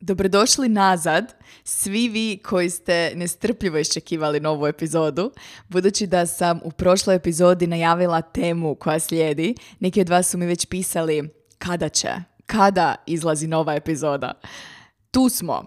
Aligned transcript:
Dobrodošli 0.00 0.68
nazad, 0.68 1.34
svi 1.64 2.08
vi 2.08 2.40
koji 2.44 2.70
ste 2.70 3.12
nestrpljivo 3.14 3.78
iščekivali 3.78 4.40
novu 4.40 4.66
epizodu, 4.66 5.32
budući 5.68 6.06
da 6.06 6.26
sam 6.26 6.60
u 6.64 6.70
prošloj 6.70 7.16
epizodi 7.16 7.66
najavila 7.66 8.22
temu 8.22 8.74
koja 8.74 8.98
slijedi, 8.98 9.54
neki 9.80 10.00
od 10.00 10.08
vas 10.08 10.30
su 10.30 10.38
mi 10.38 10.46
već 10.46 10.66
pisali 10.66 11.28
kada 11.58 11.88
će, 11.88 12.08
kada 12.46 12.94
izlazi 13.06 13.46
nova 13.46 13.74
epizoda. 13.74 14.32
Tu 15.10 15.28
smo, 15.28 15.64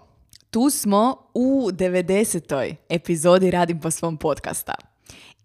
tu 0.50 0.70
smo 0.70 1.16
u 1.34 1.68
90. 1.72 2.74
epizodi 2.88 3.50
Radim 3.50 3.80
po 3.80 3.90
svom 3.90 4.16
podcasta. 4.16 4.74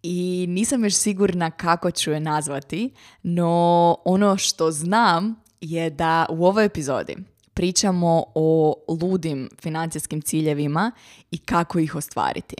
I 0.03 0.45
nisam 0.49 0.83
još 0.83 0.93
sigurna 0.93 1.51
kako 1.51 1.91
ću 1.91 2.11
je 2.11 2.19
nazvati, 2.19 2.93
no 3.23 3.97
ono 4.05 4.37
što 4.37 4.71
znam 4.71 5.35
je 5.61 5.89
da 5.89 6.25
u 6.29 6.45
ovoj 6.45 6.65
epizodi 6.65 7.15
pričamo 7.55 8.23
o 8.35 8.73
ludim 9.01 9.49
financijskim 9.61 10.21
ciljevima 10.21 10.91
i 11.31 11.37
kako 11.37 11.79
ih 11.79 11.95
ostvariti. 11.95 12.55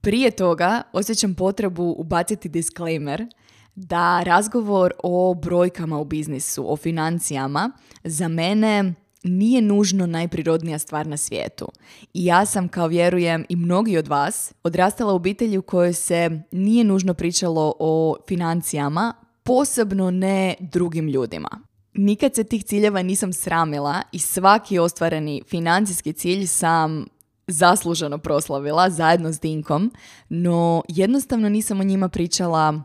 Prije 0.00 0.30
toga 0.30 0.82
osjećam 0.92 1.34
potrebu 1.34 1.94
ubaciti 1.98 2.48
disclaimer 2.48 3.26
da 3.74 4.22
razgovor 4.22 4.92
o 5.02 5.34
brojkama 5.34 5.98
u 5.98 6.04
biznisu, 6.04 6.72
o 6.72 6.76
financijama, 6.76 7.70
za 8.04 8.28
mene 8.28 8.94
nije 9.24 9.62
nužno 9.62 10.06
najprirodnija 10.06 10.78
stvar 10.78 11.06
na 11.06 11.16
svijetu. 11.16 11.68
I 12.14 12.24
ja 12.24 12.46
sam, 12.46 12.68
kao 12.68 12.86
vjerujem 12.86 13.44
i 13.48 13.56
mnogi 13.56 13.98
od 13.98 14.08
vas, 14.08 14.54
odrastala 14.62 15.12
u 15.12 15.16
obitelji 15.16 15.58
u 15.58 15.62
kojoj 15.62 15.92
se 15.92 16.40
nije 16.52 16.84
nužno 16.84 17.14
pričalo 17.14 17.74
o 17.78 18.16
financijama, 18.28 19.14
posebno 19.42 20.10
ne 20.10 20.54
drugim 20.60 21.08
ljudima. 21.08 21.69
Nikad 21.94 22.34
se 22.34 22.44
tih 22.44 22.64
ciljeva 22.64 23.02
nisam 23.02 23.32
sramila 23.32 24.02
i 24.12 24.18
svaki 24.18 24.78
ostvareni 24.78 25.42
financijski 25.48 26.12
cilj 26.12 26.46
sam 26.46 27.06
zasluženo 27.46 28.18
proslavila 28.18 28.90
zajedno 28.90 29.32
s 29.32 29.40
Dinkom, 29.40 29.92
no 30.28 30.82
jednostavno 30.88 31.48
nisam 31.48 31.80
o 31.80 31.84
njima 31.84 32.08
pričala 32.08 32.82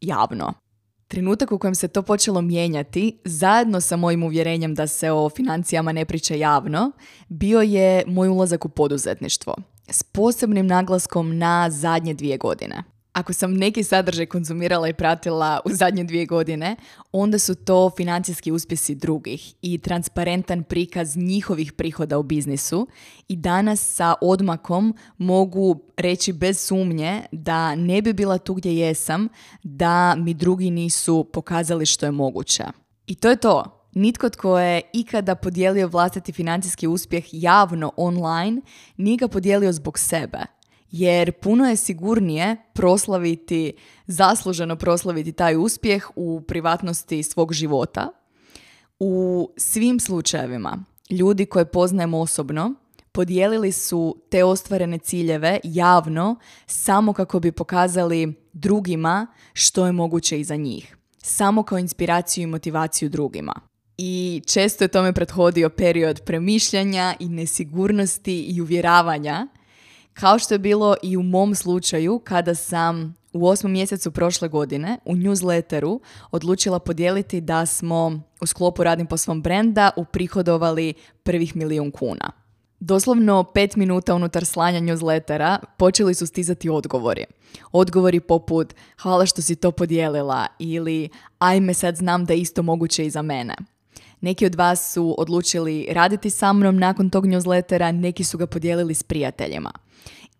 javno. 0.00 0.52
Trenutak 1.08 1.52
u 1.52 1.58
kojem 1.58 1.74
se 1.74 1.88
to 1.88 2.02
počelo 2.02 2.40
mijenjati, 2.40 3.18
zajedno 3.24 3.80
sa 3.80 3.96
mojim 3.96 4.22
uvjerenjem 4.22 4.74
da 4.74 4.86
se 4.86 5.10
o 5.10 5.28
financijama 5.28 5.92
ne 5.92 6.04
priča 6.04 6.34
javno, 6.34 6.92
bio 7.28 7.60
je 7.60 8.04
moj 8.06 8.28
ulazak 8.28 8.64
u 8.64 8.68
poduzetništvo 8.68 9.54
s 9.88 10.02
posebnim 10.02 10.66
naglaskom 10.66 11.38
na 11.38 11.70
zadnje 11.70 12.14
dvije 12.14 12.38
godine. 12.38 12.93
Ako 13.14 13.32
sam 13.32 13.54
neki 13.54 13.82
sadržaj 13.82 14.26
konzumirala 14.26 14.88
i 14.88 14.92
pratila 14.92 15.60
u 15.64 15.70
zadnje 15.72 16.04
dvije 16.04 16.26
godine, 16.26 16.76
onda 17.12 17.38
su 17.38 17.54
to 17.54 17.90
financijski 17.96 18.52
uspjesi 18.52 18.94
drugih 18.94 19.54
i 19.62 19.78
transparentan 19.78 20.62
prikaz 20.62 21.16
njihovih 21.16 21.72
prihoda 21.72 22.18
u 22.18 22.22
biznisu 22.22 22.86
i 23.28 23.36
danas 23.36 23.94
sa 23.94 24.14
odmakom 24.20 24.96
mogu 25.18 25.80
reći 25.96 26.32
bez 26.32 26.60
sumnje 26.60 27.22
da 27.32 27.74
ne 27.74 28.02
bi 28.02 28.12
bila 28.12 28.38
tu 28.38 28.54
gdje 28.54 28.78
jesam 28.78 29.28
da 29.62 30.14
mi 30.14 30.34
drugi 30.34 30.70
nisu 30.70 31.30
pokazali 31.32 31.86
što 31.86 32.06
je 32.06 32.12
moguće. 32.12 32.64
I 33.06 33.14
to 33.14 33.30
je 33.30 33.36
to. 33.36 33.80
Nitko 33.92 34.30
tko 34.30 34.58
je 34.58 34.82
ikada 34.92 35.34
podijelio 35.34 35.88
vlastiti 35.88 36.32
financijski 36.32 36.86
uspjeh 36.86 37.24
javno 37.32 37.92
online 37.96 38.60
nije 38.96 39.16
ga 39.16 39.28
podijelio 39.28 39.72
zbog 39.72 39.98
sebe 39.98 40.38
jer 40.96 41.32
puno 41.32 41.68
je 41.68 41.76
sigurnije 41.76 42.56
proslaviti, 42.72 43.72
zasluženo 44.06 44.76
proslaviti 44.76 45.32
taj 45.32 45.56
uspjeh 45.56 46.06
u 46.16 46.40
privatnosti 46.40 47.22
svog 47.22 47.52
života. 47.52 48.08
U 48.98 49.48
svim 49.56 50.00
slučajevima 50.00 50.84
ljudi 51.10 51.46
koje 51.46 51.64
poznajem 51.64 52.14
osobno 52.14 52.74
podijelili 53.12 53.72
su 53.72 54.16
te 54.30 54.44
ostvarene 54.44 54.98
ciljeve 54.98 55.60
javno 55.64 56.36
samo 56.66 57.12
kako 57.12 57.40
bi 57.40 57.52
pokazali 57.52 58.34
drugima 58.52 59.26
što 59.52 59.86
je 59.86 59.92
moguće 59.92 60.40
iza 60.40 60.56
njih. 60.56 60.96
Samo 61.18 61.62
kao 61.62 61.78
inspiraciju 61.78 62.42
i 62.42 62.46
motivaciju 62.46 63.08
drugima. 63.08 63.54
I 63.98 64.42
često 64.46 64.84
je 64.84 64.88
tome 64.88 65.12
prethodio 65.12 65.68
period 65.70 66.20
premišljanja 66.20 67.14
i 67.18 67.28
nesigurnosti 67.28 68.42
i 68.42 68.60
uvjeravanja 68.60 69.46
kao 70.14 70.38
što 70.38 70.54
je 70.54 70.58
bilo 70.58 70.96
i 71.02 71.16
u 71.16 71.22
mom 71.22 71.54
slučaju 71.54 72.18
kada 72.24 72.54
sam 72.54 73.14
u 73.32 73.48
osmom 73.48 73.72
mjesecu 73.72 74.10
prošle 74.10 74.48
godine 74.48 74.98
u 75.04 75.14
newsletteru 75.14 76.00
odlučila 76.30 76.78
podijeliti 76.78 77.40
da 77.40 77.66
smo 77.66 78.20
u 78.40 78.46
sklopu 78.46 78.84
Radim 78.84 79.06
po 79.06 79.16
svom 79.16 79.42
brenda 79.42 79.90
uprihodovali 79.96 80.94
prvih 81.22 81.56
milijun 81.56 81.90
kuna. 81.90 82.32
Doslovno 82.80 83.44
pet 83.44 83.76
minuta 83.76 84.14
unutar 84.14 84.44
slanja 84.44 84.80
newslettera 84.80 85.58
počeli 85.76 86.14
su 86.14 86.26
stizati 86.26 86.68
odgovori. 86.68 87.24
Odgovori 87.72 88.20
poput 88.20 88.74
hvala 89.02 89.26
što 89.26 89.42
si 89.42 89.56
to 89.56 89.70
podijelila 89.70 90.46
ili 90.58 91.08
ajme 91.38 91.74
sad 91.74 91.96
znam 91.96 92.24
da 92.24 92.32
je 92.32 92.40
isto 92.40 92.62
moguće 92.62 93.06
i 93.06 93.10
za 93.10 93.22
mene. 93.22 93.54
Neki 94.24 94.46
od 94.46 94.54
vas 94.54 94.92
su 94.92 95.14
odlučili 95.18 95.86
raditi 95.90 96.30
sa 96.30 96.52
mnom 96.52 96.76
nakon 96.76 97.10
tog 97.10 97.26
newslettera, 97.26 97.92
neki 97.92 98.24
su 98.24 98.38
ga 98.38 98.46
podijelili 98.46 98.94
s 98.94 99.02
prijateljima. 99.02 99.72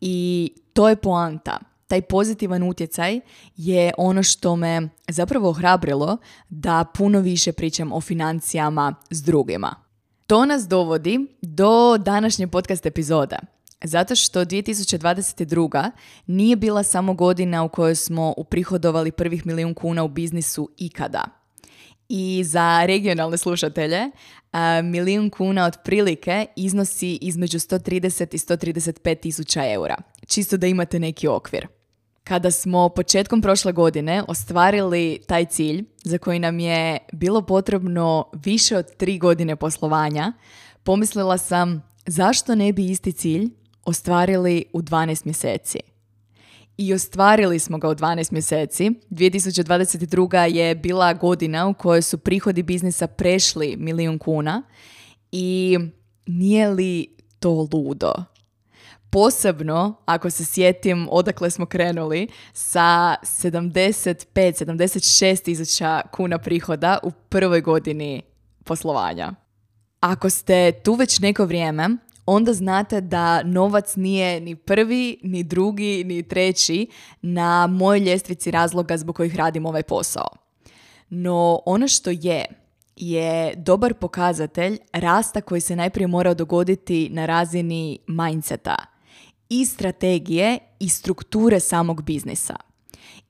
I 0.01 0.51
to 0.73 0.89
je 0.89 0.97
poanta. 0.97 1.59
Taj 1.89 2.03
pozitivan 2.03 2.63
utjecaj 2.63 3.21
je 3.57 3.93
ono 3.99 4.23
što 4.23 4.57
me 4.57 4.89
zapravo 5.09 5.49
ohrabrilo 5.49 6.17
da 6.49 6.85
puno 6.95 7.21
više 7.21 7.53
pričam 7.53 7.93
o 7.93 8.01
financijama 8.01 8.95
s 9.11 9.23
drugima. 9.23 9.75
To 10.27 10.47
nas 10.47 10.69
dovodi 10.69 11.27
do 11.43 11.99
današnje 11.99 12.47
podcast 12.47 12.87
epizoda. 12.87 13.39
Zato 13.85 14.15
što 14.15 14.45
2022. 14.45 15.91
nije 16.27 16.57
bila 16.57 16.83
samo 16.83 17.15
godina 17.15 17.63
u 17.63 17.69
kojoj 17.69 17.95
smo 17.95 18.35
uprihodovali 18.37 19.13
prvih 19.13 19.47
milijun 19.47 19.75
kuna 19.75 20.05
u 20.05 20.09
biznisu 20.09 20.71
ikada. 20.79 21.44
I 22.17 22.45
za 22.45 22.85
regionalne 22.87 23.37
slušatelje, 23.37 24.11
milijun 24.83 25.31
kuna 25.31 25.67
otprilike 25.67 26.47
iznosi 26.57 27.19
između 27.21 27.59
130 27.59 28.35
i 28.35 28.39
135 28.39 29.21
tisuća 29.21 29.73
eura. 29.73 29.97
Čisto 30.27 30.57
da 30.57 30.67
imate 30.67 30.99
neki 30.99 31.29
okvir. 31.29 31.67
Kada 32.25 32.51
smo 32.51 32.89
početkom 32.89 33.43
prošle 33.43 33.73
godine 33.73 34.23
ostvarili 34.29 35.21
taj 35.27 35.45
cilj, 35.45 35.85
za 36.05 36.19
koji 36.19 36.39
nam 36.39 36.59
je 36.59 36.99
bilo 37.13 37.43
potrebno 37.43 38.31
više 38.33 38.77
od 38.77 38.97
tri 38.97 39.19
godine 39.19 39.57
poslovanja, 39.57 40.33
pomislila 40.83 41.39
sam 41.39 41.83
zašto 42.07 42.55
ne 42.55 42.73
bi 42.73 42.91
isti 42.91 43.13
cilj 43.13 43.51
ostvarili 43.85 44.65
u 44.73 44.83
12 44.83 45.27
mjeseci 45.27 45.94
i 46.77 46.95
ostvarili 46.95 47.59
smo 47.59 47.79
ga 47.79 47.89
u 47.89 47.95
12 47.95 48.33
mjeseci. 48.33 48.91
2022. 49.11 50.55
je 50.55 50.75
bila 50.75 51.13
godina 51.13 51.67
u 51.67 51.75
kojoj 51.75 52.03
su 52.03 52.19
prihodi 52.19 52.63
biznisa 52.63 53.07
prešli 53.07 53.77
milijun 53.79 54.19
kuna 54.19 54.63
i 55.33 55.79
nije 56.27 56.69
li 56.69 57.17
to 57.39 57.69
ludo? 57.73 58.13
Posebno 59.11 59.95
ako 60.05 60.31
se 60.31 60.45
sjetim 60.45 61.09
odakle 61.11 61.51
smo 61.51 61.67
krenuli 61.67 62.29
sa 62.53 63.17
75-76 63.23 65.45
tisuća 65.45 66.01
kuna 66.13 66.39
prihoda 66.39 66.99
u 67.03 67.11
prvoj 67.11 67.61
godini 67.61 68.23
poslovanja. 68.65 69.33
Ako 70.01 70.31
ste 70.31 70.73
tu 70.73 70.95
već 70.95 71.21
neko 71.21 71.45
vrijeme, 71.45 71.89
onda 72.27 72.53
znate 72.53 73.01
da 73.01 73.43
novac 73.43 73.97
nije 73.97 74.41
ni 74.41 74.57
prvi, 74.57 75.19
ni 75.23 75.43
drugi, 75.43 76.05
ni 76.05 76.23
treći 76.23 76.87
na 77.23 77.67
mojoj 77.67 78.01
ljestvici 78.01 78.51
razloga 78.51 78.97
zbog 78.97 79.17
kojih 79.17 79.37
radim 79.37 79.67
ovaj 79.67 79.83
posao. 79.83 80.29
No 81.09 81.61
ono 81.67 81.89
što 81.89 82.11
je, 82.11 82.45
je 82.97 83.55
dobar 83.57 83.95
pokazatelj 83.95 84.79
rasta 84.93 85.41
koji 85.41 85.61
se 85.61 85.77
najprije 85.77 86.07
mora 86.07 86.35
dogoditi 86.35 87.09
na 87.13 87.27
razini 87.27 87.99
mindseta 88.07 88.77
i 89.49 89.67
strategije 89.67 90.59
i 90.81 90.89
strukture 90.89 91.61
samog 91.61 92.03
biznisa. 92.03 92.57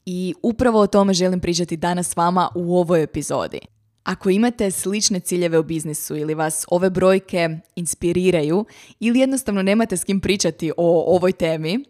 I 0.07 0.35
upravo 0.43 0.81
o 0.81 0.87
tome 0.87 1.15
želim 1.15 1.41
pričati 1.41 1.77
danas 1.77 2.09
s 2.09 2.17
vama 2.17 2.49
u 2.55 2.79
ovoj 2.79 3.03
epizodi. 3.03 3.61
Ako 4.05 4.31
imate 4.31 4.71
slične 4.71 5.21
ciljeve 5.21 5.59
u 5.59 5.63
biznisu 5.63 6.17
ili 6.17 6.35
vas 6.35 6.65
ove 6.69 6.91
brojke 6.91 7.49
inspiriraju 7.77 8.65
ili 9.01 9.19
jednostavno 9.19 9.63
nemate 9.63 9.97
s 9.97 10.05
kim 10.05 10.21
pričati 10.21 10.73
o 10.77 11.15
ovoj 11.17 11.33
temi, 11.33 11.85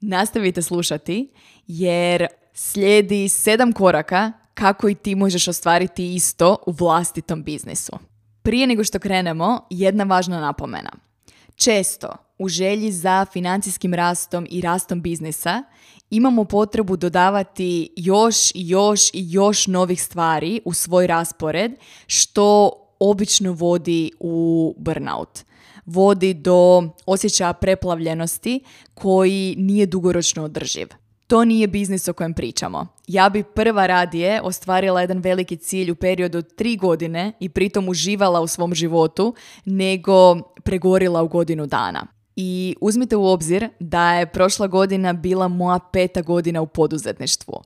nastavite 0.00 0.62
slušati 0.62 1.30
jer 1.66 2.26
slijedi 2.54 3.28
sedam 3.28 3.72
koraka 3.72 4.32
kako 4.54 4.88
i 4.88 4.94
ti 4.94 5.14
možeš 5.14 5.48
ostvariti 5.48 6.14
isto 6.14 6.56
u 6.66 6.72
vlastitom 6.72 7.42
biznisu. 7.42 7.92
Prije 8.42 8.66
nego 8.66 8.84
što 8.84 8.98
krenemo, 8.98 9.66
jedna 9.70 10.04
važna 10.04 10.40
napomena. 10.40 10.90
Često 11.56 12.16
u 12.38 12.48
želji 12.48 12.92
za 12.92 13.26
financijskim 13.32 13.94
rastom 13.94 14.46
i 14.50 14.60
rastom 14.60 15.02
biznisa 15.02 15.62
imamo 16.10 16.44
potrebu 16.44 16.96
dodavati 16.96 17.90
još 17.96 18.50
i 18.50 18.68
još 18.68 19.14
i 19.14 19.26
još 19.30 19.66
novih 19.66 20.02
stvari 20.02 20.60
u 20.64 20.72
svoj 20.72 21.06
raspored 21.06 21.72
što 22.06 22.72
obično 23.00 23.52
vodi 23.52 24.10
u 24.20 24.74
burnout. 24.78 25.38
Vodi 25.86 26.34
do 26.34 26.88
osjećaja 27.06 27.52
preplavljenosti 27.52 28.60
koji 28.94 29.54
nije 29.58 29.86
dugoročno 29.86 30.44
održiv. 30.44 30.88
To 31.26 31.44
nije 31.44 31.66
biznis 31.66 32.08
o 32.08 32.12
kojem 32.12 32.34
pričamo. 32.34 32.86
Ja 33.06 33.28
bi 33.28 33.42
prva 33.42 33.86
radije 33.86 34.40
ostvarila 34.42 35.00
jedan 35.00 35.18
veliki 35.18 35.56
cilj 35.56 35.90
u 35.90 35.94
periodu 35.94 36.38
od 36.38 36.54
tri 36.54 36.76
godine 36.76 37.32
i 37.40 37.48
pritom 37.48 37.88
uživala 37.88 38.40
u 38.40 38.46
svom 38.46 38.74
životu, 38.74 39.34
nego 39.64 40.40
pregorila 40.64 41.22
u 41.22 41.28
godinu 41.28 41.66
dana. 41.66 42.17
I 42.40 42.76
uzmite 42.80 43.16
u 43.16 43.26
obzir 43.26 43.68
da 43.80 44.14
je 44.14 44.26
prošla 44.26 44.66
godina 44.66 45.12
bila 45.12 45.48
moja 45.48 45.78
peta 45.92 46.22
godina 46.22 46.60
u 46.60 46.66
poduzetništvu. 46.66 47.62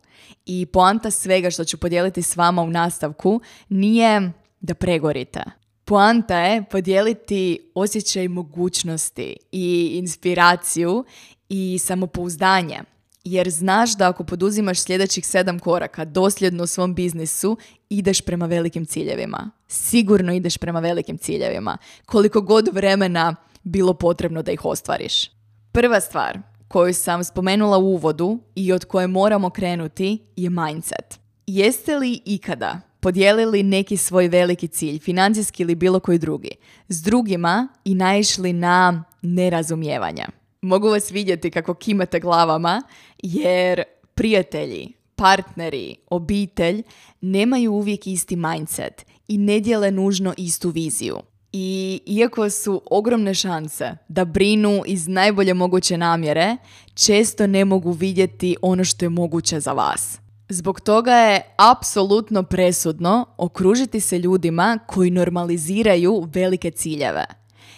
I 0.47 0.67
poanta 0.67 1.11
svega 1.11 1.51
što 1.51 1.65
ću 1.65 1.77
podijeliti 1.77 2.23
s 2.23 2.37
vama 2.37 2.63
u 2.63 2.71
nastavku 2.71 3.41
nije 3.69 4.33
da 4.61 4.75
pregorite. 4.75 5.43
Poanta 5.85 6.39
je 6.39 6.65
podijeliti 6.71 7.71
osjećaj 7.75 8.29
mogućnosti 8.29 9.37
i 9.53 9.91
inspiraciju 9.95 11.05
i 11.49 11.79
samopouzdanje. 11.79 12.81
Jer 13.25 13.51
znaš 13.51 13.97
da 13.97 14.09
ako 14.09 14.25
poduzimaš 14.25 14.81
sljedećih 14.81 15.27
sedam 15.27 15.59
koraka 15.59 16.05
dosljedno 16.05 16.63
u 16.65 16.67
svom 16.67 16.95
biznisu, 16.95 17.57
ideš 17.89 18.21
prema 18.21 18.47
velikim 18.47 18.87
ciljevima. 18.87 19.51
Sigurno 19.69 20.33
ideš 20.33 20.57
prema 20.57 20.81
velikim 20.81 21.19
ciljevima. 21.19 21.79
Koliko 22.07 22.41
god 22.41 22.69
vremena 22.73 23.37
bilo 23.63 23.95
potrebno 23.95 24.43
da 24.43 24.53
ih 24.53 24.65
ostvariš. 24.65 25.31
Prva 25.73 26.01
stvar 26.01 26.39
koju 26.69 26.95
sam 26.95 27.25
spomenula 27.25 27.79
u 27.79 27.95
uvodu 27.95 28.39
i 28.55 28.73
od 28.73 28.85
koje 28.85 29.07
moramo 29.07 29.51
krenuti 29.51 30.19
je 30.37 30.51
mindset. 30.51 31.21
Jeste 31.47 31.97
li 31.97 32.21
ikada 32.25 32.81
podijelili 33.01 33.63
neki 33.63 33.97
svoj 33.97 34.29
veliki 34.29 34.69
cilj, 34.69 34.99
financijski 34.99 35.63
ili 35.63 35.75
bilo 35.75 36.01
koji 36.01 36.19
drugi, 36.19 36.51
s 36.89 37.03
drugima 37.03 37.69
i 37.85 37.95
naišli 37.95 38.53
na 38.53 39.05
nerazumijevanje? 39.23 40.25
Mogu 40.63 40.89
vas 40.89 41.11
vidjeti 41.11 41.51
kako 41.51 41.75
kimate 41.75 42.21
glavama 42.21 42.83
jer 43.23 43.83
prijatelji, 44.15 44.93
partneri, 45.17 45.97
obitelj 46.11 46.83
nemaju 47.21 47.73
uvijek 47.73 48.07
isti 48.07 48.37
mindset 48.37 49.07
i 49.29 49.39
ne 49.39 49.61
dijele 49.61 49.91
nužno 49.91 50.35
istu 50.37 50.71
viziju. 50.71 51.17
I 51.53 52.01
iako 52.07 52.51
su 52.51 52.83
ogromne 52.91 53.35
šanse 53.35 53.97
da 54.09 54.25
brinu 54.25 54.83
iz 54.87 55.09
najbolje 55.09 55.55
moguće 55.55 55.99
namjere, 55.99 56.57
često 56.95 57.47
ne 57.47 57.65
mogu 57.65 57.93
vidjeti 57.93 58.57
ono 58.63 58.85
što 58.85 59.05
je 59.05 59.09
moguće 59.09 59.61
za 59.61 59.73
vas. 59.73 60.19
Zbog 60.49 60.81
toga 60.81 61.15
je 61.15 61.55
apsolutno 61.57 62.43
presudno 62.43 63.27
okružiti 63.37 64.01
se 64.01 64.19
ljudima 64.19 64.79
koji 64.87 65.11
normaliziraju 65.11 66.29
velike 66.33 66.71
ciljeve. 66.71 67.25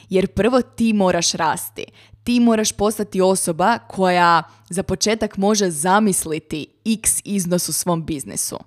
Jer 0.09 0.27
prvo 0.27 0.63
ti 0.63 0.93
moraš 0.93 1.33
rasti. 1.33 1.85
Ti 2.25 2.41
moraš 2.41 2.73
postati 2.73 3.21
osoba 3.21 3.79
koja 3.79 4.43
za 4.71 4.83
početak 4.83 5.37
može 5.37 5.71
zamisliti 5.71 6.67
x 6.85 7.21
iznos 7.25 7.69
u 7.69 7.73
svom 7.73 8.05
biznisu. 8.05 8.59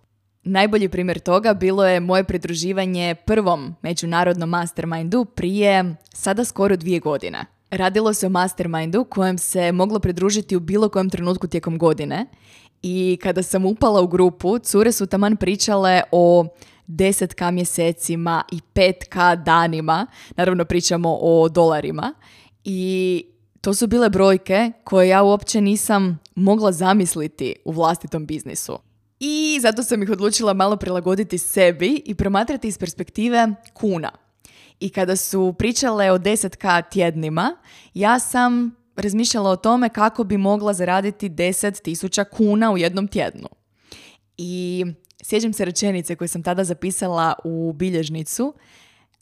Najbolji 0.50 0.90
primjer 0.90 1.20
toga 1.20 1.54
bilo 1.54 1.88
je 1.88 2.00
moje 2.00 2.24
pridruživanje 2.24 3.16
prvom 3.26 3.76
međunarodnom 3.82 4.50
mastermindu 4.50 5.26
prije 5.26 5.96
sada 6.14 6.46
skoro 6.46 6.76
dvije 6.76 7.00
godine. 7.00 7.46
Radilo 7.72 8.14
se 8.14 8.28
o 8.28 8.30
mastermindu 8.30 9.04
kojem 9.04 9.38
se 9.38 9.72
moglo 9.72 10.00
pridružiti 10.00 10.56
u 10.56 10.60
bilo 10.60 10.90
kojem 10.90 11.10
trenutku 11.10 11.48
tijekom 11.48 11.78
godine 11.78 12.26
i 12.82 13.18
kada 13.22 13.44
sam 13.44 13.66
upala 13.66 14.02
u 14.02 14.08
grupu, 14.08 14.60
cure 14.60 14.92
su 14.92 15.06
taman 15.06 15.38
pričale 15.38 16.02
o 16.12 16.46
10k 16.88 17.52
mjesecima 17.52 18.44
i 18.52 18.60
5k 18.76 19.44
danima, 19.44 20.08
naravno 20.36 20.66
pričamo 20.66 21.18
o 21.22 21.50
dolarima 21.50 22.14
i 22.64 23.24
to 23.62 23.74
su 23.74 23.88
bile 23.88 24.10
brojke 24.10 24.72
koje 24.84 25.08
ja 25.10 25.24
uopće 25.24 25.62
nisam 25.62 26.20
mogla 26.36 26.72
zamisliti 26.72 27.56
u 27.66 27.72
vlastitom 27.72 28.26
biznisu. 28.26 28.87
I 29.20 29.60
zato 29.62 29.84
sam 29.84 30.04
ih 30.04 30.10
odlučila 30.10 30.54
malo 30.54 30.78
prilagoditi 30.78 31.38
sebi 31.38 32.02
i 32.06 32.16
promatrati 32.16 32.68
iz 32.68 32.78
perspektive 32.78 33.48
kuna. 33.74 34.12
I 34.80 34.90
kada 34.90 35.16
su 35.16 35.56
pričale 35.58 36.12
o 36.12 36.18
10k 36.18 36.90
tjednima, 36.92 37.56
ja 37.94 38.20
sam 38.20 38.76
razmišljala 38.96 39.50
o 39.50 39.56
tome 39.56 39.90
kako 39.90 40.24
bi 40.24 40.38
mogla 40.38 40.74
zaraditi 40.74 41.30
10.000 41.30 42.26
kuna 42.38 42.72
u 42.72 42.78
jednom 42.78 43.08
tjednu. 43.08 43.48
I 44.38 44.86
sjećam 45.24 45.54
se 45.54 45.66
rečenice 45.66 46.16
koje 46.16 46.28
sam 46.28 46.44
tada 46.44 46.64
zapisala 46.64 47.34
u 47.44 47.74
bilježnicu, 47.74 48.54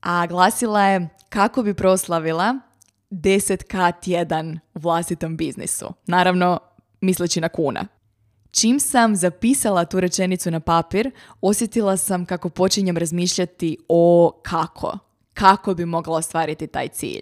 a 0.02 0.28
glasila 0.28 0.82
je 0.82 1.10
kako 1.30 1.64
bi 1.64 1.74
proslavila 1.74 2.60
10k 3.12 3.94
tjedan 4.02 4.60
u 4.74 4.80
vlastitom 4.80 5.38
biznisu. 5.38 5.94
Naravno, 6.08 6.60
misleći 7.02 7.42
na 7.42 7.50
kuna. 7.50 7.88
Čim 8.60 8.80
sam 8.80 9.16
zapisala 9.16 9.86
tu 9.86 10.00
rečenicu 10.00 10.52
na 10.52 10.60
papir, 10.60 11.12
osjetila 11.42 11.98
sam 11.98 12.26
kako 12.26 12.50
počinjem 12.50 12.98
razmišljati 12.98 13.78
o 13.90 14.32
kako. 14.44 14.98
Kako 15.34 15.74
bi 15.74 15.86
mogla 15.86 16.18
ostvariti 16.18 16.68
taj 16.68 16.88
cilj. 16.88 17.22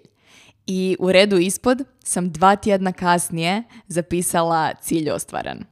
I 0.67 0.95
u 0.99 1.11
redu 1.11 1.37
ispod 1.37 1.83
sam 2.03 2.31
dva 2.31 2.55
tjedna 2.55 2.91
kasnije 2.91 3.63
zapisala 3.87 4.73
cilj 4.81 5.09
ostvaren. 5.11 5.65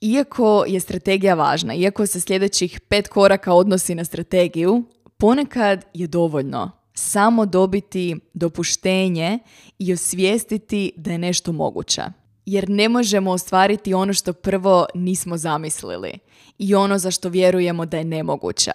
Iako 0.00 0.64
je 0.68 0.80
strategija 0.80 1.34
važna, 1.34 1.74
iako 1.74 2.06
se 2.06 2.20
sljedećih 2.20 2.80
pet 2.80 3.08
koraka 3.08 3.52
odnosi 3.52 3.94
na 3.94 4.04
strategiju, 4.04 4.84
ponekad 5.16 5.84
je 5.94 6.06
dovoljno 6.06 6.70
samo 6.94 7.46
dobiti 7.46 8.16
dopuštenje 8.34 9.38
i 9.78 9.92
osvijestiti 9.92 10.92
da 10.96 11.12
je 11.12 11.18
nešto 11.18 11.52
moguće 11.52 12.02
jer 12.48 12.68
ne 12.68 12.88
možemo 12.88 13.30
ostvariti 13.30 13.94
ono 13.94 14.12
što 14.12 14.32
prvo 14.32 14.86
nismo 14.94 15.36
zamislili 15.36 16.18
i 16.58 16.74
ono 16.74 16.98
za 16.98 17.10
što 17.10 17.28
vjerujemo 17.28 17.86
da 17.86 17.96
je 17.96 18.04
nemoguće. 18.04 18.70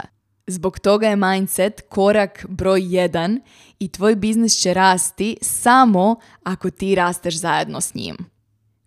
Zbog 0.47 0.79
toga 0.79 1.07
je 1.07 1.15
mindset 1.15 1.81
korak 1.89 2.45
broj 2.49 2.81
jedan 2.95 3.41
i 3.79 3.87
tvoj 3.91 4.15
biznis 4.15 4.57
će 4.57 4.73
rasti 4.73 5.37
samo 5.41 6.15
ako 6.43 6.69
ti 6.69 6.95
rasteš 6.95 7.39
zajedno 7.39 7.81
s 7.81 7.93
njim. 7.93 8.17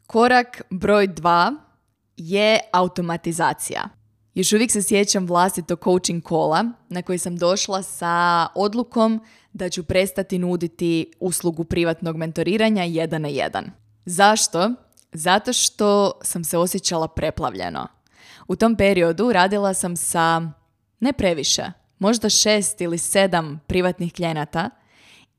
Korak 0.06 0.62
broj 0.70 1.06
dva 1.06 1.52
je 2.16 2.60
automatizacija. 2.72 3.88
Još 4.34 4.52
uvijek 4.52 4.70
se 4.70 4.82
sjećam 4.82 5.26
vlastito 5.26 5.76
coaching 5.76 6.22
kola 6.22 6.64
na 6.88 7.02
koji 7.02 7.18
sam 7.18 7.36
došla 7.36 7.82
sa 7.82 8.46
odlukom 8.54 9.20
da 9.52 9.68
ću 9.68 9.84
prestati 9.84 10.38
nuditi 10.38 11.12
uslugu 11.20 11.64
privatnog 11.64 12.16
mentoriranja 12.16 12.82
jedan 12.82 13.22
na 13.22 13.28
jedan. 13.28 13.85
Zašto? 14.06 14.72
Zato 15.12 15.52
što 15.52 16.12
sam 16.22 16.44
se 16.44 16.58
osjećala 16.58 17.08
preplavljeno. 17.08 17.86
U 18.48 18.56
tom 18.56 18.76
periodu 18.76 19.32
radila 19.32 19.74
sam 19.74 19.96
sa 19.96 20.42
ne 21.00 21.12
previše, 21.12 21.62
možda 21.98 22.28
šest 22.28 22.80
ili 22.80 22.98
sedam 22.98 23.60
privatnih 23.66 24.12
klijenata 24.12 24.70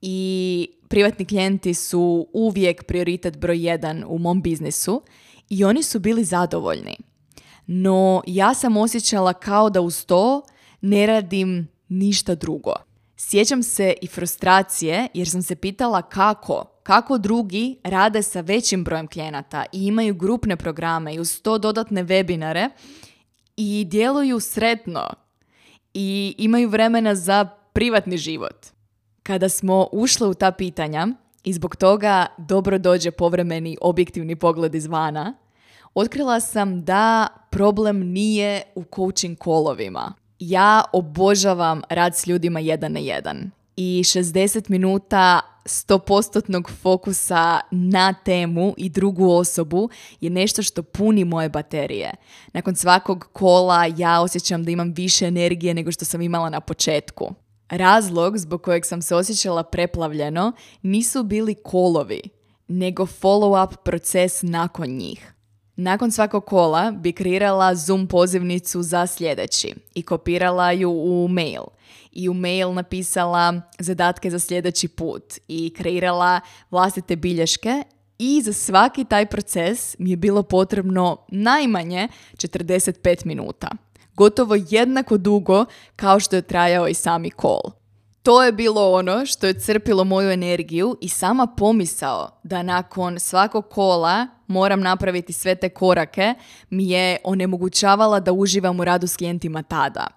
i 0.01 0.69
privatni 0.87 1.25
klijenti 1.25 1.73
su 1.73 2.27
uvijek 2.33 2.83
prioritet 2.83 3.37
broj 3.37 3.65
jedan 3.67 4.03
u 4.07 4.17
mom 4.17 4.41
biznisu 4.41 5.01
i 5.49 5.63
oni 5.63 5.83
su 5.83 5.99
bili 5.99 6.23
zadovoljni. 6.23 6.97
No 7.67 8.23
ja 8.27 8.53
sam 8.53 8.77
osjećala 8.77 9.33
kao 9.33 9.69
da 9.69 9.81
uz 9.81 10.05
to 10.05 10.41
ne 10.81 11.05
radim 11.05 11.67
ništa 11.89 12.35
drugo. 12.35 12.73
Sjećam 13.19 13.63
se 13.63 13.93
i 14.01 14.07
frustracije 14.07 15.07
jer 15.13 15.29
sam 15.29 15.41
se 15.41 15.55
pitala 15.55 16.01
kako, 16.01 16.65
kako 16.83 17.17
drugi 17.17 17.79
rade 17.83 18.23
sa 18.23 18.41
većim 18.41 18.83
brojem 18.83 19.07
klijenata 19.07 19.65
i 19.73 19.85
imaju 19.85 20.15
grupne 20.15 20.55
programe 20.57 21.15
i 21.15 21.19
uz 21.19 21.41
to 21.41 21.57
dodatne 21.57 22.03
webinare 22.03 22.69
i 23.57 23.85
djeluju 23.89 24.39
sretno 24.39 25.09
i 25.93 26.35
imaju 26.37 26.69
vremena 26.69 27.15
za 27.15 27.45
privatni 27.73 28.17
život. 28.17 28.65
Kada 29.23 29.49
smo 29.49 29.87
ušli 29.91 30.27
u 30.27 30.33
ta 30.33 30.51
pitanja 30.51 31.07
i 31.43 31.53
zbog 31.53 31.75
toga 31.75 32.25
dobro 32.37 32.77
dođe 32.77 33.11
povremeni 33.11 33.77
objektivni 33.81 34.35
pogled 34.35 34.75
izvana, 34.75 35.33
otkrila 35.93 36.39
sam 36.39 36.85
da 36.85 37.27
problem 37.51 37.99
nije 37.99 38.61
u 38.75 38.83
coaching 38.95 39.37
kolovima. 39.37 40.13
Ja 40.39 40.83
obožavam 40.93 41.81
rad 41.89 42.15
s 42.15 42.27
ljudima 42.27 42.59
jedan 42.59 42.91
na 42.93 42.99
jedan 42.99 43.51
i 43.75 44.01
60 44.05 44.69
minuta 44.69 45.41
100% 45.65 46.69
fokusa 46.81 47.59
na 47.71 48.13
temu 48.13 48.73
i 48.77 48.89
drugu 48.89 49.31
osobu 49.31 49.89
je 50.21 50.29
nešto 50.29 50.63
što 50.63 50.83
puni 50.83 51.25
moje 51.25 51.49
baterije. 51.49 52.11
Nakon 52.53 52.75
svakog 52.75 53.29
kola 53.33 53.85
ja 53.97 54.21
osjećam 54.21 54.63
da 54.63 54.71
imam 54.71 54.93
više 54.93 55.25
energije 55.25 55.73
nego 55.73 55.91
što 55.91 56.05
sam 56.05 56.21
imala 56.21 56.49
na 56.49 56.61
početku. 56.61 57.33
Razlog 57.69 58.37
zbog 58.37 58.61
kojeg 58.61 58.85
sam 58.85 59.01
se 59.01 59.15
osjećala 59.15 59.63
preplavljeno 59.63 60.51
nisu 60.81 61.23
bili 61.23 61.55
kolovi, 61.55 62.21
nego 62.67 63.05
follow-up 63.05 63.75
proces 63.83 64.41
nakon 64.41 64.89
njih. 64.89 65.33
Nakon 65.79 66.11
svakog 66.11 66.45
kola 66.45 66.91
bi 66.91 67.11
kreirala 67.11 67.75
Zoom 67.75 68.07
pozivnicu 68.07 68.83
za 68.83 69.07
sljedeći 69.07 69.73
i 69.95 70.01
kopirala 70.01 70.71
ju 70.71 70.91
u 70.91 71.27
mail. 71.27 71.61
I 72.11 72.29
u 72.29 72.33
mail 72.33 72.73
napisala 72.73 73.61
zadatke 73.79 74.29
za 74.29 74.39
sljedeći 74.39 74.87
put 74.87 75.23
i 75.47 75.73
kreirala 75.77 76.41
vlastite 76.71 77.15
bilješke 77.15 77.83
i 78.19 78.41
za 78.41 78.53
svaki 78.53 79.05
taj 79.05 79.25
proces 79.25 79.95
mi 79.99 80.09
je 80.09 80.17
bilo 80.17 80.43
potrebno 80.43 81.17
najmanje 81.27 82.07
45 82.33 83.25
minuta. 83.25 83.67
Gotovo 84.15 84.55
jednako 84.69 85.17
dugo 85.17 85.65
kao 85.95 86.19
što 86.19 86.35
je 86.35 86.41
trajao 86.41 86.87
i 86.87 86.93
sami 86.93 87.29
kol. 87.29 87.61
To 88.27 88.43
je 88.43 88.51
bilo 88.51 88.91
ono 88.91 89.25
što 89.25 89.47
je 89.47 89.59
crpilo 89.59 90.03
moju 90.03 90.31
energiju 90.31 90.97
i 91.01 91.09
sama 91.09 91.47
pomisao 91.47 92.29
da 92.43 92.63
nakon 92.63 93.19
svakog 93.19 93.69
kola 93.69 94.27
moram 94.47 94.81
napraviti 94.81 95.33
sve 95.33 95.55
te 95.55 95.69
korake 95.69 96.33
mi 96.69 96.89
je 96.89 97.17
onemogućavala 97.23 98.19
da 98.19 98.31
uživam 98.31 98.79
u 98.79 98.85
radu 98.85 99.07
s 99.07 99.17
klijentima 99.17 99.63
tada. 99.63 100.07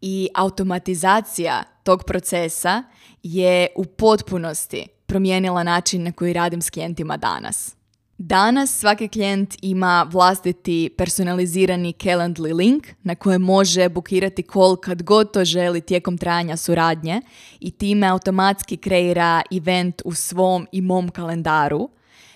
I 0.00 0.28
automatizacija 0.34 1.62
tog 1.82 2.04
procesa 2.04 2.82
je 3.22 3.66
u 3.76 3.84
potpunosti 3.84 4.86
promijenila 5.06 5.62
način 5.62 6.02
na 6.02 6.12
koji 6.12 6.32
radim 6.32 6.62
s 6.62 6.70
klijentima 6.70 7.16
danas. 7.16 7.76
Danas 8.22 8.78
svaki 8.78 9.08
klijent 9.08 9.56
ima 9.62 10.06
vlastiti 10.10 10.94
personalizirani 10.98 11.92
Calendly 11.92 12.56
link 12.56 12.86
na 13.02 13.14
kojem 13.14 13.42
može 13.42 13.88
bukirati 13.88 14.42
call 14.52 14.76
kad 14.76 15.02
god 15.02 15.32
to 15.32 15.44
želi 15.44 15.80
tijekom 15.80 16.18
trajanja 16.18 16.56
suradnje 16.56 17.22
i 17.60 17.70
time 17.70 18.06
automatski 18.06 18.76
kreira 18.76 19.42
event 19.52 20.02
u 20.04 20.14
svom 20.14 20.66
i 20.72 20.80
mom 20.80 21.08
kalendaru. 21.08 21.88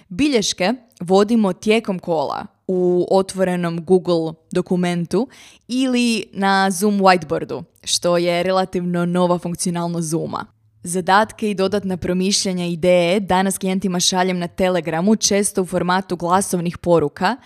Bilješke 0.08 0.72
vodimo 1.00 1.52
tijekom 1.52 1.98
kola 1.98 2.46
u 2.66 3.06
otvorenom 3.10 3.84
Google 3.84 4.32
dokumentu 4.52 5.28
ili 5.68 6.24
na 6.32 6.70
Zoom 6.70 7.00
whiteboardu, 7.00 7.62
što 7.82 8.16
je 8.18 8.42
relativno 8.42 9.06
nova 9.06 9.38
funkcionalnost 9.38 10.08
Zooma. 10.08 10.46
Zadatke 10.86 11.50
i 11.50 11.54
dodatna 11.54 11.96
promišljanja 11.96 12.64
ideje 12.66 13.20
danas 13.20 13.58
klijentima 13.58 14.00
šaljem 14.00 14.38
na 14.38 14.48
Telegramu, 14.48 15.16
često 15.16 15.62
u 15.62 15.66
formatu 15.66 16.16
glasovnih 16.16 16.78
poruka 16.78 17.36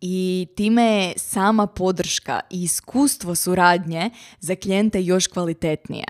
i 0.00 0.46
time 0.56 0.82
je 0.82 1.12
sama 1.16 1.66
podrška 1.66 2.40
i 2.50 2.62
iskustvo 2.62 3.34
suradnje 3.34 4.10
za 4.40 4.54
klijente 4.54 5.02
još 5.02 5.26
kvalitetnije. 5.26 6.04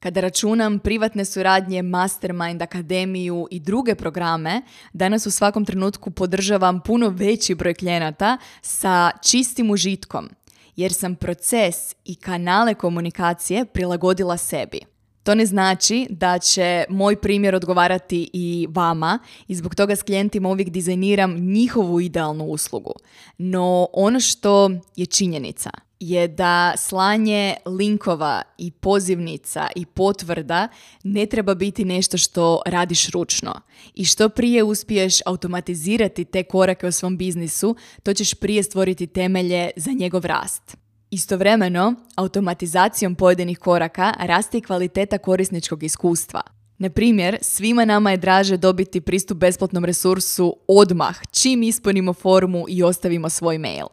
Kada 0.00 0.20
računam 0.20 0.78
privatne 0.78 1.24
suradnje, 1.24 1.82
Mastermind, 1.82 2.62
Akademiju 2.62 3.48
i 3.50 3.60
druge 3.60 3.94
programe, 3.94 4.62
danas 4.92 5.26
u 5.26 5.30
svakom 5.30 5.64
trenutku 5.64 6.10
podržavam 6.10 6.80
puno 6.80 7.08
veći 7.08 7.54
broj 7.54 7.74
klijenata 7.74 8.38
sa 8.62 9.10
čistim 9.22 9.70
užitkom, 9.70 10.28
jer 10.76 10.92
sam 10.92 11.14
proces 11.14 11.94
i 12.04 12.14
kanale 12.14 12.74
komunikacije 12.74 13.64
prilagodila 13.64 14.36
sebi. 14.36 14.97
To 15.28 15.34
ne 15.34 15.46
znači 15.46 16.06
da 16.10 16.38
će 16.38 16.84
moj 16.88 17.16
primjer 17.16 17.54
odgovarati 17.54 18.30
i 18.32 18.66
vama 18.70 19.18
i 19.48 19.54
zbog 19.54 19.74
toga 19.74 19.96
s 19.96 20.02
klijentima 20.02 20.48
uvijek 20.48 20.68
dizajniram 20.70 21.34
njihovu 21.34 22.00
idealnu 22.00 22.44
uslugu. 22.44 22.92
No 23.38 23.88
ono 23.92 24.20
što 24.20 24.70
je 24.96 25.06
činjenica 25.06 25.70
je 26.00 26.28
da 26.28 26.72
slanje 26.76 27.54
linkova 27.66 28.42
i 28.58 28.70
pozivnica 28.70 29.68
i 29.76 29.86
potvrda 29.86 30.68
ne 31.02 31.26
treba 31.26 31.54
biti 31.54 31.84
nešto 31.84 32.18
što 32.18 32.62
radiš 32.66 33.08
ručno. 33.08 33.60
I 33.94 34.04
što 34.04 34.28
prije 34.28 34.62
uspiješ 34.62 35.18
automatizirati 35.26 36.24
te 36.24 36.42
korake 36.42 36.86
u 36.86 36.92
svom 36.92 37.16
biznisu, 37.16 37.76
to 38.02 38.14
ćeš 38.14 38.34
prije 38.34 38.62
stvoriti 38.62 39.06
temelje 39.06 39.70
za 39.76 39.90
njegov 39.90 40.24
rast. 40.24 40.87
Istovremeno, 41.10 41.94
automatizacijom 42.16 43.14
pojedinih 43.14 43.58
koraka 43.58 44.14
raste 44.18 44.58
i 44.58 44.60
kvaliteta 44.60 45.18
korisničkog 45.18 45.82
iskustva. 45.82 46.40
Na 46.78 46.90
primjer, 46.90 47.38
svima 47.42 47.84
nama 47.84 48.10
je 48.10 48.16
draže 48.16 48.56
dobiti 48.56 49.00
pristup 49.00 49.38
besplatnom 49.38 49.84
resursu 49.84 50.56
odmah, 50.68 51.16
čim 51.30 51.62
ispunimo 51.62 52.14
formu 52.14 52.64
i 52.68 52.82
ostavimo 52.82 53.28
svoj 53.28 53.58
mail, 53.58 53.86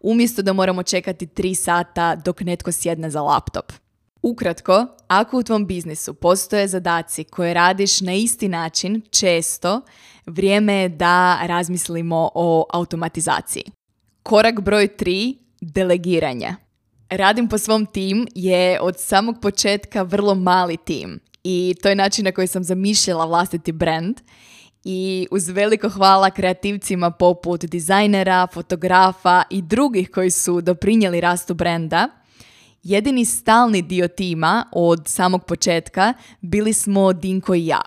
umjesto 0.00 0.42
da 0.42 0.52
moramo 0.52 0.82
čekati 0.82 1.26
3 1.26 1.54
sata 1.54 2.14
dok 2.14 2.40
netko 2.40 2.72
sjedne 2.72 3.10
za 3.10 3.22
laptop. 3.22 3.72
Ukratko, 4.22 4.86
ako 5.06 5.38
u 5.38 5.42
tvom 5.42 5.66
biznisu 5.66 6.14
postoje 6.14 6.68
zadaci 6.68 7.24
koje 7.24 7.54
radiš 7.54 8.00
na 8.00 8.14
isti 8.14 8.48
način, 8.48 9.02
često, 9.10 9.80
vrijeme 10.26 10.74
je 10.74 10.88
da 10.88 11.38
razmislimo 11.42 12.30
o 12.34 12.66
automatizaciji. 12.72 13.64
Korak 14.22 14.60
broj 14.60 14.88
3 14.98 15.36
delegiranje. 15.60 16.54
Radim 17.10 17.48
po 17.48 17.58
svom 17.58 17.86
tim 17.86 18.26
je 18.34 18.80
od 18.80 18.94
samog 18.98 19.36
početka 19.42 20.02
vrlo 20.02 20.34
mali 20.34 20.76
tim 20.76 21.20
i 21.44 21.74
to 21.82 21.88
je 21.88 21.94
način 21.94 22.24
na 22.24 22.32
koji 22.32 22.46
sam 22.46 22.64
zamišljala 22.64 23.24
vlastiti 23.24 23.72
brand 23.72 24.20
i 24.84 25.26
uz 25.30 25.48
veliko 25.48 25.88
hvala 25.88 26.30
kreativcima 26.30 27.10
poput 27.10 27.64
dizajnera, 27.64 28.46
fotografa 28.52 29.42
i 29.50 29.62
drugih 29.62 30.10
koji 30.10 30.30
su 30.30 30.60
doprinijeli 30.60 31.20
rastu 31.20 31.54
brenda, 31.54 32.08
jedini 32.82 33.24
stalni 33.24 33.82
dio 33.82 34.08
tima 34.08 34.64
od 34.72 35.08
samog 35.08 35.44
početka 35.44 36.14
bili 36.40 36.72
smo 36.72 37.12
Dinko 37.12 37.54
i 37.54 37.66
ja. 37.66 37.82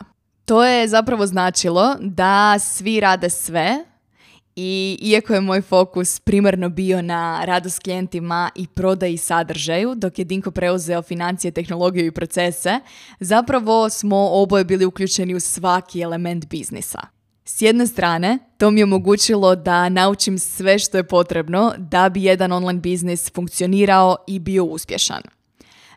To 0.46 0.65
je 0.65 0.88
zapravo 0.88 1.27
značilo 1.27 1.96
da 2.00 2.60
svi 2.60 3.00
rade 3.00 3.30
sve, 3.30 3.86
i 4.55 5.00
iako 5.01 5.33
je 5.33 5.41
moj 5.41 5.62
fokus 5.62 6.19
primarno 6.19 6.69
bio 6.69 7.01
na 7.01 7.45
radu 7.45 7.69
s 7.69 7.79
klijentima 7.79 8.50
i 8.55 8.67
prodaji 8.67 9.17
sadržaju, 9.17 9.95
dok 9.95 10.19
je 10.19 10.25
Dinko 10.25 10.51
preuzeo 10.51 11.01
financije, 11.01 11.51
tehnologiju 11.51 12.05
i 12.05 12.12
procese, 12.12 12.79
zapravo 13.19 13.89
smo 13.89 14.29
oboje 14.31 14.63
bili 14.63 14.86
uključeni 14.86 15.36
u 15.36 15.39
svaki 15.39 16.01
element 16.01 16.48
biznisa. 16.50 17.00
S 17.45 17.62
jedne 17.62 17.88
strane, 17.88 18.39
to 18.57 18.72
mi 18.72 18.79
je 18.79 18.83
omogućilo 18.83 19.55
da 19.55 19.89
naučim 19.89 20.39
sve 20.39 20.79
što 20.79 20.98
je 20.98 21.03
potrebno 21.03 21.74
da 21.77 22.10
bi 22.10 22.24
jedan 22.24 22.51
online 22.51 22.79
biznis 22.79 23.31
funkcionirao 23.33 24.15
i 24.27 24.39
bio 24.39 24.63
uspješan. 24.63 25.22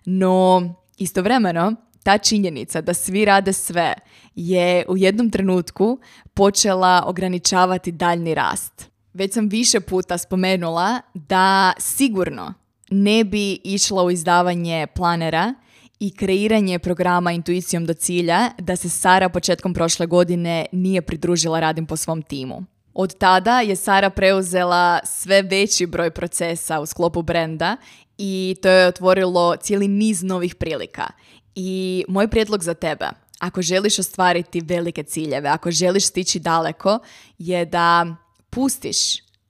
No, 0.05 0.63
istovremeno, 0.99 1.75
ta 2.03 2.19
činjenica 2.19 2.81
da 2.81 2.95
svi 2.95 3.25
rade 3.25 3.53
sve 3.53 3.95
je 4.37 4.85
u 4.89 4.97
jednom 4.97 5.31
trenutku 5.31 5.99
počela 6.35 7.05
ograničavati 7.07 7.93
daljni 7.93 8.35
rast. 8.35 8.91
Već 9.15 9.35
sam 9.35 9.49
više 9.49 9.81
puta 9.81 10.19
spomenula 10.19 11.01
da 11.15 11.73
sigurno 11.79 12.55
ne 12.91 13.25
bi 13.25 13.61
išla 13.65 14.03
u 14.03 14.11
izdavanje 14.11 14.87
planera 14.95 15.55
i 16.01 16.17
kreiranje 16.17 16.79
programa 16.79 17.33
intuicijom 17.33 17.87
do 17.87 17.95
cilja 17.95 18.51
da 18.59 18.77
se 18.77 18.89
Sara 18.89 19.29
početkom 19.29 19.75
prošle 19.75 20.07
godine 20.07 20.67
nije 20.73 21.03
pridružila 21.03 21.61
radim 21.61 21.87
po 21.87 21.97
svom 21.97 22.23
timu. 22.23 22.65
Od 22.95 23.19
tada 23.19 23.61
je 23.61 23.77
Sara 23.77 24.11
preuzela 24.11 25.01
sve 25.05 25.43
veći 25.43 25.87
broj 25.87 26.11
procesa 26.11 26.81
u 26.81 26.87
sklopu 26.87 27.23
brenda 27.23 27.77
i 28.19 28.57
to 28.63 28.69
je 28.69 28.87
otvorilo 28.87 29.57
cijeli 29.57 29.89
niz 29.89 30.23
novih 30.23 30.55
prilika. 30.55 31.07
I 31.55 32.05
moj 32.09 32.29
prijedlog 32.29 32.63
za 32.63 32.75
tebe, 32.75 33.09
ako 33.39 33.63
želiš 33.63 33.99
ostvariti 33.99 34.61
velike 34.61 35.03
ciljeve, 35.03 35.49
ako 35.49 35.71
želiš 35.71 36.07
stići 36.07 36.39
daleko, 36.39 36.99
je 37.39 37.65
da 37.65 38.17
pustiš 38.51 38.97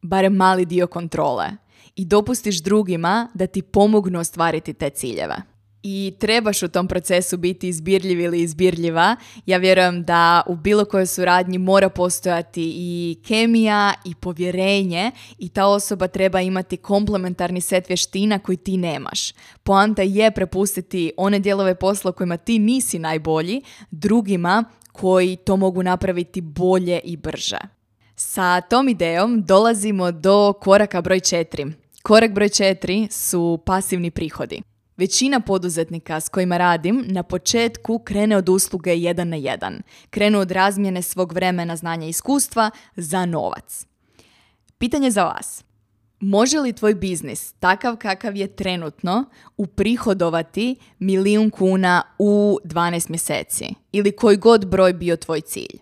barem 0.02 0.34
mali 0.34 0.66
dio 0.66 0.86
kontrole 0.86 1.46
i 1.96 2.04
dopustiš 2.04 2.62
drugima 2.62 3.28
da 3.34 3.46
ti 3.46 3.62
pomognu 3.62 4.18
ostvariti 4.18 4.74
te 4.74 4.90
ciljeve 4.90 5.55
i 5.88 6.14
trebaš 6.18 6.62
u 6.62 6.68
tom 6.68 6.88
procesu 6.88 7.36
biti 7.36 7.68
izbirljiv 7.68 8.20
ili 8.20 8.40
izbirljiva, 8.40 9.16
ja 9.46 9.58
vjerujem 9.58 10.04
da 10.04 10.42
u 10.46 10.56
bilo 10.56 10.84
kojoj 10.84 11.06
suradnji 11.06 11.58
mora 11.58 11.88
postojati 11.88 12.72
i 12.76 13.16
kemija 13.26 13.94
i 14.04 14.14
povjerenje 14.14 15.10
i 15.38 15.48
ta 15.48 15.66
osoba 15.66 16.08
treba 16.08 16.40
imati 16.40 16.76
komplementarni 16.76 17.60
set 17.60 17.88
vještina 17.88 18.38
koji 18.38 18.56
ti 18.56 18.76
nemaš. 18.76 19.32
Poanta 19.62 20.02
je 20.02 20.30
prepustiti 20.30 21.12
one 21.16 21.38
dijelove 21.38 21.74
posla 21.74 22.12
kojima 22.12 22.36
ti 22.36 22.58
nisi 22.58 22.98
najbolji 22.98 23.62
drugima 23.90 24.64
koji 24.92 25.36
to 25.36 25.56
mogu 25.56 25.82
napraviti 25.82 26.40
bolje 26.40 27.00
i 27.04 27.16
brže. 27.16 27.58
Sa 28.16 28.60
tom 28.60 28.88
idejom 28.88 29.42
dolazimo 29.42 30.12
do 30.12 30.52
koraka 30.52 31.00
broj 31.00 31.20
četiri. 31.20 31.66
Korak 32.02 32.32
broj 32.32 32.48
četiri 32.48 33.08
su 33.10 33.62
pasivni 33.66 34.10
prihodi. 34.10 34.62
Većina 34.96 35.40
poduzetnika 35.40 36.20
s 36.20 36.28
kojima 36.28 36.56
radim 36.56 37.04
na 37.06 37.22
početku 37.22 37.98
krene 37.98 38.36
od 38.36 38.48
usluge 38.48 38.96
jedan 38.96 39.28
na 39.28 39.36
jedan. 39.36 39.82
Krenu 40.10 40.38
od 40.38 40.50
razmjene 40.50 41.02
svog 41.02 41.32
vremena, 41.32 41.76
znanja 41.76 42.06
i 42.06 42.08
iskustva 42.08 42.70
za 42.96 43.26
novac. 43.26 43.86
Pitanje 44.78 45.10
za 45.10 45.24
vas. 45.24 45.64
Može 46.20 46.60
li 46.60 46.72
tvoj 46.72 46.94
biznis, 46.94 47.52
takav 47.52 47.96
kakav 47.96 48.36
je 48.36 48.56
trenutno, 48.56 49.24
uprihodovati 49.56 50.76
milijun 50.98 51.50
kuna 51.50 52.02
u 52.18 52.58
12 52.64 53.10
mjeseci? 53.10 53.74
Ili 53.92 54.12
koji 54.12 54.36
god 54.36 54.66
broj 54.66 54.92
bio 54.92 55.16
tvoj 55.16 55.40
cilj? 55.40 55.78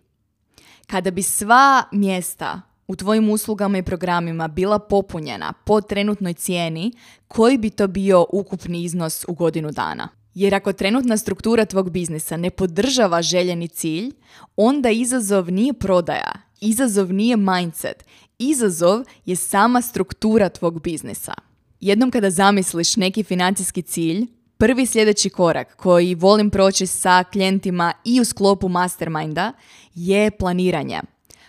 Kada 0.86 1.10
bi 1.10 1.22
sva 1.22 1.82
mjesta 1.92 2.60
u 2.88 2.96
tvojim 2.96 3.30
uslugama 3.30 3.78
i 3.78 3.82
programima 3.82 4.48
bila 4.48 4.78
popunjena 4.78 5.52
po 5.52 5.80
trenutnoj 5.80 6.34
cijeni, 6.34 6.92
koji 7.28 7.58
bi 7.58 7.70
to 7.70 7.86
bio 7.86 8.26
ukupni 8.32 8.82
iznos 8.82 9.24
u 9.28 9.34
godinu 9.34 9.70
dana? 9.70 10.08
Jer 10.34 10.54
ako 10.54 10.72
trenutna 10.72 11.16
struktura 11.16 11.64
tvog 11.64 11.90
biznisa 11.90 12.36
ne 12.36 12.50
podržava 12.50 13.22
željeni 13.22 13.68
cilj, 13.68 14.10
onda 14.56 14.90
izazov 14.90 15.50
nije 15.50 15.72
prodaja, 15.72 16.32
izazov 16.60 17.12
nije 17.12 17.36
mindset, 17.36 18.04
izazov 18.38 19.04
je 19.24 19.36
sama 19.36 19.82
struktura 19.82 20.48
tvog 20.48 20.82
biznisa. 20.82 21.34
Jednom 21.80 22.10
kada 22.10 22.30
zamisliš 22.30 22.96
neki 22.96 23.22
financijski 23.22 23.82
cilj, 23.82 24.26
prvi 24.56 24.86
sljedeći 24.86 25.30
korak 25.30 25.76
koji 25.76 26.14
volim 26.14 26.50
proći 26.50 26.86
sa 26.86 27.24
klijentima 27.32 27.92
i 28.04 28.20
u 28.20 28.24
sklopu 28.24 28.68
masterminda 28.68 29.52
je 29.94 30.30
planiranje. 30.30 31.00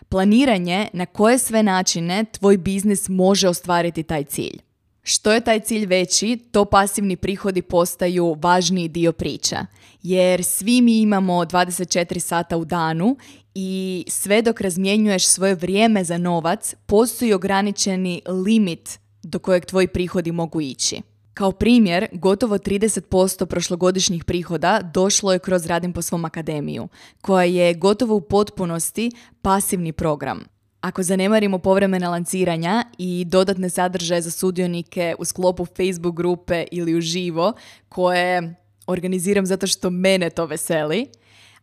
Planiranje 0.10 0.88
na 0.94 1.06
koje 1.06 1.38
sve 1.40 1.64
načine 1.64 2.26
tvoj 2.32 2.58
biznis 2.58 3.10
može 3.10 3.50
ostvariti 3.50 4.04
taj 4.04 4.24
cilj. 4.24 4.60
Što 5.04 5.34
je 5.34 5.42
taj 5.42 5.60
cilj 5.60 5.86
veći, 5.86 6.38
to 6.52 6.66
pasivni 6.66 7.16
prihodi 7.16 7.62
postaju 7.62 8.36
važniji 8.40 8.88
dio 8.88 9.12
priča. 9.12 9.66
Jer 10.04 10.44
svi 10.44 10.82
mi 10.82 11.02
imamo 11.02 11.34
24 11.34 12.20
sata 12.20 12.58
u 12.58 12.66
danu 12.66 13.18
i 13.56 14.06
sve 14.08 14.42
dok 14.42 14.62
razmjenjuješ 14.62 15.28
svoje 15.28 15.56
vrijeme 15.56 16.04
za 16.04 16.18
novac, 16.18 16.76
postoji 16.86 17.34
ograničeni 17.34 18.22
limit 18.28 19.00
do 19.24 19.40
kojeg 19.40 19.66
tvoji 19.66 19.88
prihodi 19.88 20.32
mogu 20.32 20.62
ići. 20.62 21.02
Kao 21.36 21.52
primjer, 21.52 22.08
gotovo 22.12 22.58
30% 22.58 23.46
prošlogodišnjih 23.46 24.24
prihoda 24.24 24.82
došlo 24.94 25.34
je 25.34 25.40
kroz 25.40 25.66
Radim 25.66 25.94
po 25.94 26.02
svom 26.02 26.26
akademiju, 26.26 26.88
koja 27.22 27.44
je 27.44 27.74
gotovo 27.74 28.16
u 28.16 28.22
potpunosti 28.22 29.12
pasivni 29.42 29.92
program. 29.92 30.44
Ako 30.82 31.04
zanemarimo 31.04 31.60
povremena 31.60 32.10
lanciranja 32.10 32.84
i 32.98 33.26
dodatne 33.28 33.70
sadržaje 33.70 34.22
za 34.22 34.32
sudionike 34.32 35.16
u 35.20 35.26
sklopu 35.26 35.66
Facebook 35.66 36.16
grupe 36.16 36.64
ili 36.72 36.96
uživo, 36.96 37.54
koje 37.90 38.56
organiziram 38.88 39.46
zato 39.46 39.68
što 39.68 39.90
mene 39.90 40.30
to 40.30 40.46
veseli, 40.46 41.08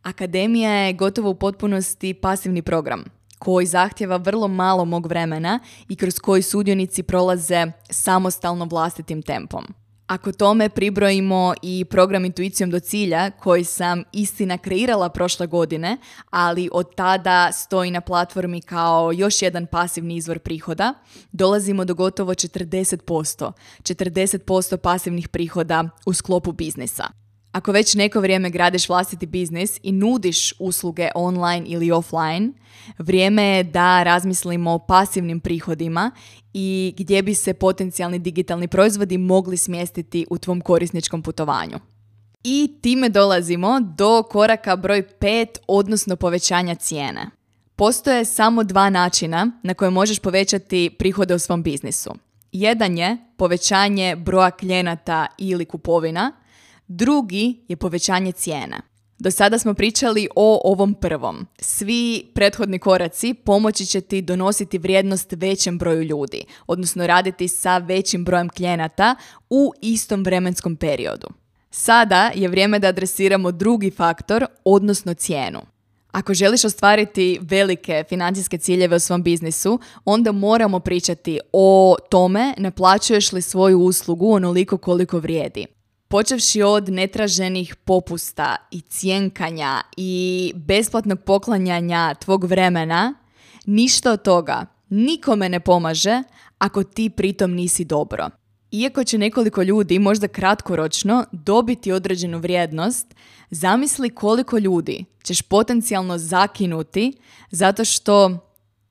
Akademija 0.02 0.72
je 0.72 0.92
gotovo 0.92 1.30
u 1.30 1.34
potpunosti 1.34 2.14
pasivni 2.14 2.62
program 2.62 3.04
koji 3.42 3.66
zahtjeva 3.66 4.16
vrlo 4.16 4.48
malo 4.48 4.84
mog 4.84 5.06
vremena 5.06 5.58
i 5.88 5.96
kroz 5.96 6.18
koji 6.18 6.42
sudionici 6.42 7.02
prolaze 7.02 7.66
samostalno 7.90 8.64
vlastitim 8.64 9.22
tempom. 9.22 9.64
Ako 10.06 10.32
tome 10.32 10.68
pribrojimo 10.68 11.54
i 11.62 11.84
program 11.84 12.24
Intuicijom 12.24 12.70
do 12.70 12.80
cilja 12.80 13.30
koji 13.30 13.64
sam 13.64 14.02
istina 14.12 14.58
kreirala 14.58 15.08
prošle 15.08 15.46
godine, 15.46 15.96
ali 16.30 16.68
od 16.72 16.94
tada 16.94 17.52
stoji 17.52 17.90
na 17.90 18.00
platformi 18.00 18.60
kao 18.60 19.12
još 19.12 19.42
jedan 19.42 19.66
pasivni 19.66 20.16
izvor 20.16 20.38
prihoda, 20.38 20.94
dolazimo 21.32 21.84
do 21.84 21.94
gotovo 21.94 22.34
40%. 22.34 23.52
40% 23.82 24.76
pasivnih 24.76 25.28
prihoda 25.28 25.88
u 26.06 26.12
sklopu 26.12 26.52
biznisa. 26.52 27.22
Ako 27.52 27.72
već 27.72 27.94
neko 27.94 28.20
vrijeme 28.20 28.50
gradiš 28.50 28.88
vlastiti 28.88 29.26
biznis 29.26 29.78
i 29.82 29.92
nudiš 29.92 30.54
usluge 30.58 31.08
online 31.14 31.66
ili 31.66 31.90
offline, 31.90 32.52
vrijeme 32.98 33.42
je 33.42 33.62
da 33.62 34.02
razmislimo 34.02 34.72
o 34.72 34.78
pasivnim 34.78 35.40
prihodima 35.40 36.10
i 36.54 36.94
gdje 36.98 37.22
bi 37.22 37.34
se 37.34 37.54
potencijalni 37.54 38.18
digitalni 38.18 38.68
proizvodi 38.68 39.18
mogli 39.18 39.56
smjestiti 39.56 40.26
u 40.30 40.38
tvom 40.38 40.60
korisničkom 40.60 41.22
putovanju. 41.22 41.78
I 42.44 42.74
time 42.82 43.08
dolazimo 43.08 43.80
do 43.80 44.22
koraka 44.22 44.76
broj 44.76 45.02
5, 45.20 45.46
odnosno 45.66 46.16
povećanja 46.16 46.74
cijene. 46.74 47.26
Postoje 47.76 48.24
samo 48.24 48.64
dva 48.64 48.90
načina 48.90 49.50
na 49.62 49.74
koje 49.74 49.90
možeš 49.90 50.18
povećati 50.18 50.90
prihode 50.98 51.34
u 51.34 51.38
svom 51.38 51.62
biznisu. 51.62 52.14
Jedan 52.52 52.98
je 52.98 53.16
povećanje 53.36 54.16
broja 54.16 54.50
klijenata 54.50 55.26
ili 55.38 55.64
kupovina, 55.64 56.32
Drugi 56.94 57.64
je 57.68 57.76
povećanje 57.76 58.32
cijene. 58.32 58.80
Do 59.18 59.30
sada 59.30 59.58
smo 59.58 59.74
pričali 59.74 60.28
o 60.36 60.60
ovom 60.64 60.94
prvom. 60.94 61.46
Svi 61.58 62.30
prethodni 62.34 62.78
koraci 62.78 63.34
pomoći 63.34 63.86
će 63.86 64.00
ti 64.00 64.22
donositi 64.22 64.78
vrijednost 64.78 65.32
većem 65.32 65.78
broju 65.78 66.02
ljudi, 66.02 66.44
odnosno 66.66 67.06
raditi 67.06 67.48
sa 67.48 67.78
većim 67.78 68.24
brojem 68.24 68.48
klijenata 68.48 69.16
u 69.50 69.72
istom 69.82 70.24
vremenskom 70.24 70.76
periodu. 70.76 71.28
Sada 71.70 72.30
je 72.34 72.48
vrijeme 72.48 72.78
da 72.78 72.88
adresiramo 72.88 73.52
drugi 73.52 73.90
faktor, 73.90 74.46
odnosno 74.64 75.14
cijenu. 75.14 75.60
Ako 76.10 76.34
želiš 76.34 76.64
ostvariti 76.64 77.38
velike 77.42 78.04
financijske 78.08 78.58
ciljeve 78.58 78.96
u 78.96 79.00
svom 79.00 79.22
biznisu, 79.22 79.80
onda 80.04 80.32
moramo 80.32 80.80
pričati 80.80 81.40
o 81.52 81.96
tome 82.10 82.54
naplaćuješ 82.58 83.32
li 83.32 83.42
svoju 83.42 83.80
uslugu 83.80 84.32
onoliko 84.32 84.78
koliko 84.78 85.18
vrijedi 85.18 85.66
počevši 86.12 86.62
od 86.62 86.88
netraženih 86.88 87.76
popusta 87.76 88.56
i 88.70 88.80
cijenkanja 88.80 89.82
i 89.96 90.52
besplatnog 90.56 91.20
poklanjanja 91.20 92.14
tvog 92.14 92.44
vremena, 92.44 93.14
ništa 93.66 94.12
od 94.12 94.22
toga 94.22 94.66
nikome 94.88 95.48
ne 95.48 95.60
pomaže 95.60 96.22
ako 96.58 96.84
ti 96.84 97.10
pritom 97.10 97.54
nisi 97.54 97.84
dobro. 97.84 98.30
Iako 98.70 99.04
će 99.04 99.18
nekoliko 99.18 99.62
ljudi 99.62 99.98
možda 99.98 100.28
kratkoročno 100.28 101.24
dobiti 101.32 101.92
određenu 101.92 102.38
vrijednost, 102.38 103.14
zamisli 103.50 104.10
koliko 104.10 104.58
ljudi 104.58 105.04
ćeš 105.22 105.42
potencijalno 105.42 106.18
zakinuti 106.18 107.12
zato 107.50 107.84
što 107.84 108.38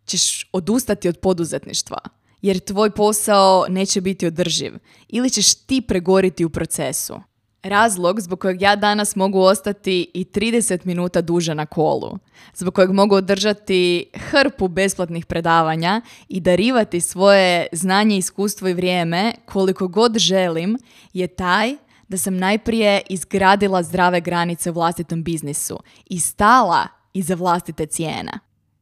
ćeš 0.05 0.49
odustati 0.53 1.09
od 1.09 1.17
poduzetništva 1.17 2.20
jer 2.41 2.59
tvoj 2.59 2.91
posao 2.91 3.65
neće 3.69 4.01
biti 4.01 4.27
održiv 4.27 4.73
ili 5.07 5.29
ćeš 5.29 5.53
ti 5.53 5.81
pregoriti 5.81 6.45
u 6.45 6.49
procesu. 6.49 7.19
Razlog 7.63 8.21
zbog 8.21 8.39
kojeg 8.39 8.61
ja 8.61 8.75
danas 8.75 9.15
mogu 9.15 9.39
ostati 9.39 10.11
i 10.13 10.25
30 10.25 10.85
minuta 10.85 11.21
duže 11.21 11.55
na 11.55 11.65
kolu, 11.65 12.17
zbog 12.55 12.73
kojeg 12.73 12.91
mogu 12.91 13.15
održati 13.15 14.05
hrpu 14.13 14.67
besplatnih 14.67 15.25
predavanja 15.25 16.01
i 16.29 16.39
darivati 16.39 17.01
svoje 17.01 17.67
znanje, 17.71 18.17
iskustvo 18.17 18.67
i 18.67 18.73
vrijeme 18.73 19.33
koliko 19.45 19.87
god 19.87 20.17
želim, 20.17 20.77
je 21.13 21.27
taj 21.27 21.75
da 22.07 22.17
sam 22.17 22.37
najprije 22.37 23.01
izgradila 23.09 23.83
zdrave 23.83 24.21
granice 24.21 24.69
u 24.69 24.73
vlastitom 24.73 25.23
biznisu 25.23 25.79
i 26.05 26.19
stala 26.19 26.87
iza 27.13 27.35
vlastite 27.35 27.85
cijene. 27.85 28.31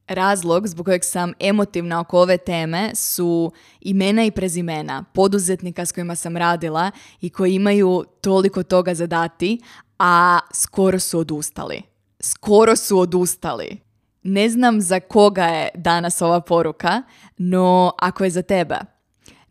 Razlog 0.09 0.67
zbog 0.67 0.85
kojeg 0.85 1.03
sam 1.03 1.33
emotivna 1.39 1.99
oko 1.99 2.19
ove 2.19 2.37
teme 2.37 2.91
su 2.95 3.51
imena 3.81 4.25
i 4.25 4.31
prezimena 4.31 5.03
poduzetnika 5.13 5.85
s 5.85 5.91
kojima 5.91 6.15
sam 6.15 6.37
radila 6.37 6.91
i 7.21 7.29
koji 7.29 7.55
imaju 7.55 8.05
toliko 8.21 8.63
toga 8.63 8.93
za 8.93 9.07
dati, 9.07 9.61
a 9.99 10.39
skoro 10.53 10.99
su 10.99 11.19
odustali. 11.19 11.81
Skoro 12.19 12.75
su 12.75 12.99
odustali. 12.99 13.77
Ne 14.23 14.49
znam 14.49 14.81
za 14.81 14.99
koga 14.99 15.45
je 15.45 15.69
danas 15.75 16.21
ova 16.21 16.41
poruka, 16.41 17.03
no 17.37 17.91
ako 17.99 18.23
je 18.23 18.29
za 18.29 18.41
tebe, 18.41 18.75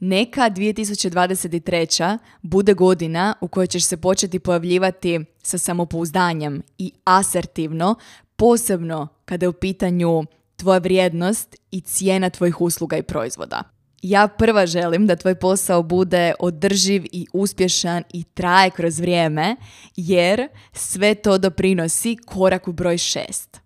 neka 0.01 0.51
2023. 0.51 2.19
bude 2.43 2.75
godina 2.75 3.35
u 3.41 3.49
kojoj 3.49 3.67
ćeš 3.67 3.85
se 3.85 3.97
početi 3.97 4.39
pojavljivati 4.39 5.25
sa 5.43 5.59
samopouzdanjem 5.59 6.63
i 6.79 6.93
asertivno, 7.05 7.95
posebno 8.37 9.09
kada 9.25 9.45
je 9.45 9.49
u 9.49 9.53
pitanju 9.53 10.25
tvoja 10.59 10.79
vrijednost 10.79 11.57
i 11.71 11.81
cijena 11.81 12.31
tvojih 12.31 12.61
usluga 12.61 12.97
i 12.97 13.03
proizvoda. 13.03 13.63
Ja 14.03 14.29
prva 14.29 14.67
želim 14.67 15.07
da 15.07 15.17
tvoj 15.17 15.35
posao 15.35 15.83
bude 15.83 16.35
održiv 16.41 17.05
i 17.13 17.27
uspješan 17.33 18.03
i 18.13 18.25
traje 18.25 18.71
kroz 18.71 19.01
vrijeme, 19.01 19.57
jer 19.97 20.49
sve 20.73 21.15
to 21.15 21.39
doprinosi 21.39 22.17
koraku 22.27 22.73
broj 22.73 22.99
šest. 22.99 23.61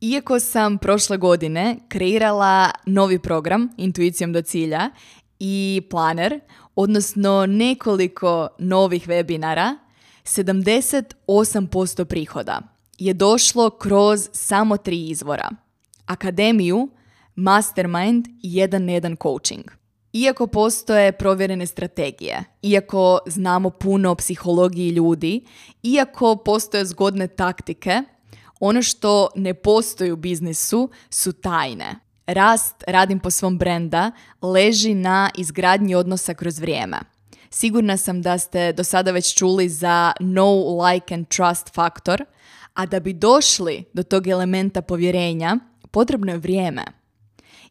Iako 0.00 0.40
sam 0.40 0.78
prošle 0.78 1.16
godine 1.16 1.76
kreirala 1.88 2.70
novi 2.86 3.18
program 3.18 3.68
Intuicijom 3.76 4.32
do 4.32 4.42
cilja 4.42 4.90
i 5.38 5.82
planer, 5.90 6.40
odnosno 6.74 7.46
nekoliko 7.46 8.48
novih 8.58 9.08
webinara, 9.08 9.76
78% 10.24 12.04
prihoda 12.04 12.60
je 12.98 13.14
došlo 13.14 13.70
kroz 13.70 14.28
samo 14.32 14.76
tri 14.76 15.08
izvora– 15.08 15.50
akademiju, 16.06 16.88
mastermind 17.34 18.26
i 18.26 18.54
jedan 18.54 18.84
na 18.84 18.92
jedan 18.92 19.16
coaching. 19.22 19.64
Iako 20.12 20.46
postoje 20.46 21.12
provjerene 21.12 21.66
strategije, 21.66 22.44
iako 22.62 23.18
znamo 23.26 23.70
puno 23.70 24.10
o 24.10 24.14
psihologiji 24.14 24.90
ljudi, 24.90 25.44
iako 25.82 26.36
postoje 26.36 26.84
zgodne 26.84 27.28
taktike, 27.28 28.02
ono 28.60 28.82
što 28.82 29.28
ne 29.34 29.54
postoji 29.54 30.12
u 30.12 30.16
biznisu 30.16 30.90
su 31.10 31.32
tajne. 31.32 31.94
Rast 32.26 32.84
radim 32.86 33.18
po 33.18 33.30
svom 33.30 33.58
brenda 33.58 34.10
leži 34.42 34.94
na 34.94 35.30
izgradnji 35.36 35.94
odnosa 35.94 36.34
kroz 36.34 36.58
vrijeme. 36.58 36.98
Sigurna 37.50 37.96
sam 37.96 38.22
da 38.22 38.38
ste 38.38 38.72
do 38.72 38.84
sada 38.84 39.10
već 39.10 39.34
čuli 39.34 39.68
za 39.68 40.12
no 40.20 40.54
like 40.84 41.14
and 41.14 41.28
trust 41.28 41.74
faktor, 41.74 42.24
a 42.74 42.86
da 42.86 43.00
bi 43.00 43.12
došli 43.12 43.84
do 43.92 44.02
tog 44.02 44.26
elementa 44.26 44.82
povjerenja, 44.82 45.56
potrebno 45.96 46.32
je 46.32 46.38
vrijeme. 46.38 46.84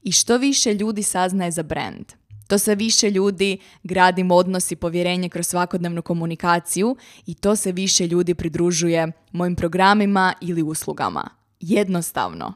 I 0.03 0.11
što 0.11 0.37
više 0.37 0.73
ljudi 0.73 1.03
saznaje 1.03 1.51
za 1.51 1.63
brand, 1.63 2.05
to 2.47 2.57
se 2.57 2.75
više 2.75 3.11
ljudi 3.11 3.57
gradimo 3.83 4.35
odnos 4.35 4.71
i 4.71 4.75
povjerenje 4.75 5.29
kroz 5.29 5.47
svakodnevnu 5.47 6.01
komunikaciju 6.01 6.95
i 7.25 7.33
to 7.33 7.55
se 7.55 7.71
više 7.71 8.07
ljudi 8.07 8.33
pridružuje 8.33 9.11
mojim 9.31 9.55
programima 9.55 10.33
ili 10.41 10.63
uslugama. 10.63 11.29
Jednostavno. 11.59 12.53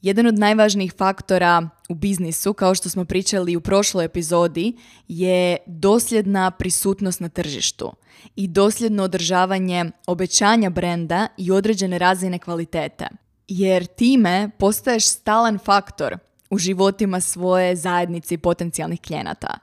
Jedan 0.00 0.26
od 0.26 0.38
najvažnijih 0.38 0.92
faktora 0.98 1.68
u 1.88 1.94
biznisu, 1.94 2.54
kao 2.54 2.74
što 2.74 2.88
smo 2.88 3.04
pričali 3.04 3.56
u 3.56 3.60
prošloj 3.60 4.04
epizodi, 4.04 4.76
je 5.08 5.56
dosljedna 5.66 6.50
prisutnost 6.50 7.20
na 7.20 7.28
tržištu 7.28 7.92
i 8.36 8.48
dosljedno 8.48 9.02
održavanje 9.02 9.90
obećanja 10.06 10.70
brenda 10.70 11.26
i 11.36 11.50
određene 11.50 11.98
razine 11.98 12.38
kvalitete. 12.38 13.08
Jer 13.48 13.86
time 13.86 14.50
postaješ 14.58 15.06
stalan 15.06 15.58
faktor 15.58 16.18
u 16.50 16.58
životima 16.58 17.20
svoje 17.20 17.76
zajednice 17.76 18.34
i 18.34 18.38
potencijalnih 18.38 19.00
klijenata. 19.00 19.58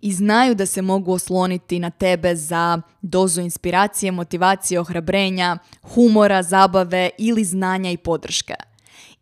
I 0.00 0.12
znaju 0.12 0.54
da 0.54 0.66
se 0.66 0.82
mogu 0.82 1.12
osloniti 1.12 1.78
na 1.78 1.90
tebe 1.90 2.36
za 2.36 2.80
dozu 3.02 3.40
inspiracije, 3.40 4.12
motivacije, 4.12 4.80
ohrabrenja, 4.80 5.58
humora, 5.82 6.42
zabave 6.42 7.10
ili 7.18 7.44
znanja 7.44 7.90
i 7.90 7.96
podrške. 7.96 8.54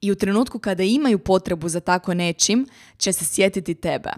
I 0.01 0.13
u 0.13 0.15
trenutku 0.15 0.59
kada 0.59 0.83
imaju 0.83 1.19
potrebu 1.19 1.69
za 1.69 1.81
tako 1.81 2.15
nečim, 2.15 2.67
će 2.97 3.13
se 3.13 3.25
sjetiti 3.25 3.75
tebe. 3.75 4.11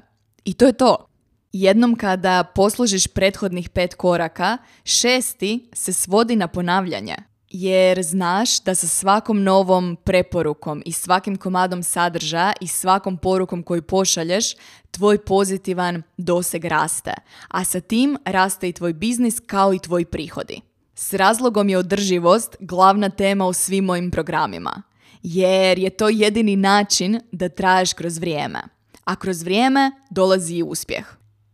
I 0.45 0.55
to 0.55 0.67
je 0.67 0.73
to. 0.73 1.07
Jednom 1.53 1.97
kada 1.97 2.45
poslužiš 2.55 3.07
prethodnih 3.07 3.71
pet 3.71 3.95
koraka, 3.95 4.59
šesti 4.85 5.69
se 5.73 5.93
svodi 5.93 6.37
na 6.37 6.49
ponavljanje 6.49 7.17
jer 7.53 8.03
znaš 8.03 8.61
da 8.61 8.75
sa 8.75 8.87
svakom 8.87 9.43
novom 9.43 9.97
preporukom 10.05 10.83
i 10.87 10.93
svakim 10.93 11.37
komadom 11.37 11.83
sadržaja 11.83 12.53
i 12.61 12.67
svakom 12.67 13.17
porukom 13.17 13.63
koju 13.63 13.83
pošalješ, 13.83 14.55
tvoj 14.91 15.25
pozitivan 15.25 16.03
doseg 16.17 16.65
raste. 16.65 17.15
A 17.49 17.65
sa 17.65 17.81
tim 17.81 18.19
raste 18.25 18.69
i 18.69 18.73
tvoj 18.73 18.93
biznis 18.93 19.41
kao 19.47 19.75
i 19.75 19.79
tvoji 19.79 20.05
prihodi. 20.05 20.61
S 20.95 21.13
razlogom 21.13 21.69
je 21.69 21.79
održivost 21.79 22.57
glavna 22.61 23.11
tema 23.11 23.47
u 23.47 23.53
svim 23.53 23.85
mojim 23.85 24.11
programima, 24.11 24.83
jer 25.23 25.79
je 25.79 25.91
to 25.91 26.09
jedini 26.09 26.57
način 26.57 27.21
da 27.33 27.49
traješ 27.49 27.93
kroz 27.93 28.19
vrijeme. 28.19 28.63
A 29.05 29.17
kroz 29.17 29.43
vrijeme 29.43 29.93
dolazi 30.11 30.55
i 30.55 30.63
uspjeh. 30.63 31.07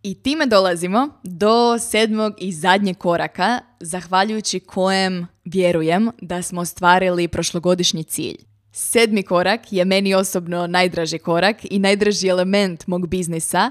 I 0.02 0.14
time 0.14 0.46
dolazimo 0.46 1.08
do 1.22 1.78
sedmog 1.78 2.34
i 2.38 2.52
zadnjeg 2.52 2.98
koraka, 2.98 3.60
zahvaljujući 3.80 4.60
kojem 4.60 5.26
vjerujem 5.48 6.10
da 6.20 6.42
smo 6.42 6.60
ostvarili 6.60 7.28
prošlogodišnji 7.28 8.04
cilj. 8.04 8.36
Sedmi 8.72 9.22
korak 9.22 9.72
je 9.72 9.84
meni 9.84 10.14
osobno 10.14 10.66
najdraži 10.66 11.18
korak 11.18 11.56
i 11.70 11.78
najdraži 11.78 12.28
element 12.28 12.86
mog 12.86 13.08
biznisa, 13.08 13.70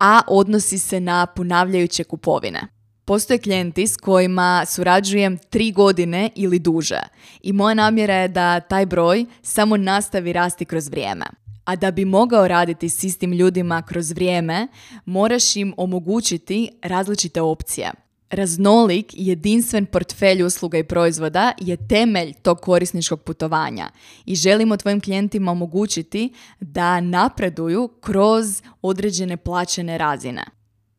a 0.00 0.20
odnosi 0.28 0.78
se 0.78 1.00
na 1.00 1.26
ponavljajuće 1.26 2.04
kupovine. 2.04 2.60
Postoje 3.04 3.38
klijenti 3.38 3.86
s 3.86 3.96
kojima 3.96 4.64
surađujem 4.66 5.38
tri 5.38 5.72
godine 5.72 6.30
ili 6.34 6.58
duže 6.58 7.00
i 7.42 7.52
moja 7.52 7.74
namjera 7.74 8.14
je 8.14 8.28
da 8.28 8.60
taj 8.60 8.86
broj 8.86 9.26
samo 9.42 9.76
nastavi 9.76 10.32
rasti 10.32 10.64
kroz 10.64 10.88
vrijeme. 10.88 11.26
A 11.64 11.76
da 11.76 11.90
bi 11.90 12.04
mogao 12.04 12.48
raditi 12.48 12.88
s 12.88 13.04
istim 13.04 13.32
ljudima 13.32 13.82
kroz 13.82 14.10
vrijeme, 14.10 14.68
moraš 15.04 15.56
im 15.56 15.74
omogućiti 15.76 16.70
različite 16.82 17.40
opcije. 17.40 17.92
Raznolik 18.30 19.14
i 19.14 19.26
jedinstven 19.26 19.86
portfelj 19.86 20.42
usluga 20.42 20.78
i 20.78 20.84
proizvoda 20.84 21.52
je 21.60 21.88
temelj 21.88 22.32
tog 22.42 22.60
korisničkog 22.60 23.22
putovanja 23.22 23.90
i 24.26 24.34
želimo 24.34 24.76
tvojim 24.76 25.00
klijentima 25.00 25.52
omogućiti 25.52 26.32
da 26.60 27.00
napreduju 27.00 27.88
kroz 28.00 28.62
određene 28.82 29.36
plaćene 29.36 29.98
razine. 29.98 30.44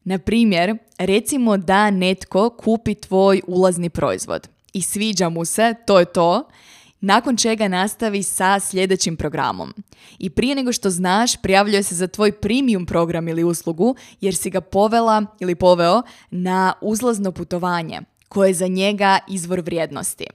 Na 0.04 0.18
primjer, 0.18 0.78
recimo 0.98 1.58
da 1.58 1.92
netko 1.92 2.50
kupi 2.50 2.96
tvoj 2.96 3.42
ulazni 3.48 3.89
proizvod 3.89 4.50
i 4.74 4.82
sviđa 4.82 5.30
mu 5.30 5.46
se, 5.46 5.74
to 5.86 6.00
je 6.00 6.06
to, 6.06 6.50
nakon 7.01 7.38
čega 7.38 7.67
nastavi 7.67 8.23
sa 8.23 8.59
sljedećim 8.59 9.17
programom. 9.17 9.73
I 10.19 10.29
prije 10.29 10.55
nego 10.55 10.73
što 10.73 10.89
znaš, 10.89 11.35
prijavljuje 11.35 11.83
se 11.83 11.95
za 11.95 12.07
tvoj 12.07 12.31
premium 12.31 12.85
program 12.85 13.27
ili 13.27 13.43
uslugu 13.43 13.95
jer 14.21 14.35
si 14.35 14.49
ga 14.49 14.62
povela 14.62 15.25
ili 15.39 15.55
poveo 15.55 16.01
na 16.31 16.73
uzlazno 16.81 17.31
putovanje 17.31 18.01
koje 18.29 18.49
je 18.49 18.53
za 18.53 18.67
njega 18.67 19.19
izvor 19.27 19.59
vrijednosti. 19.59 20.25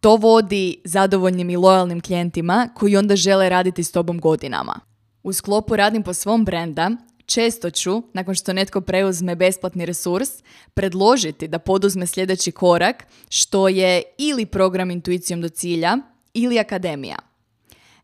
To 0.00 0.16
vodi 0.16 0.80
zadovoljnim 0.84 1.50
i 1.50 1.56
lojalnim 1.56 2.00
klijentima 2.00 2.68
koji 2.74 2.96
onda 2.96 3.16
žele 3.16 3.48
raditi 3.48 3.84
s 3.84 3.92
tobom 3.92 4.20
godinama. 4.20 4.80
U 5.22 5.32
sklopu 5.32 5.76
Radim 5.76 6.02
po 6.02 6.14
svom 6.14 6.44
brenda 6.44 6.90
često 7.28 7.70
ću, 7.70 8.02
nakon 8.12 8.34
što 8.34 8.52
netko 8.52 8.80
preuzme 8.80 9.36
besplatni 9.36 9.86
resurs, 9.86 10.28
predložiti 10.74 11.48
da 11.48 11.58
poduzme 11.58 12.06
sljedeći 12.06 12.52
korak, 12.52 13.06
što 13.28 13.68
je 13.68 14.02
ili 14.18 14.46
program 14.46 14.90
intuicijom 14.90 15.40
do 15.40 15.48
cilja 15.48 15.98
ili 16.34 16.58
akademija. 16.58 17.16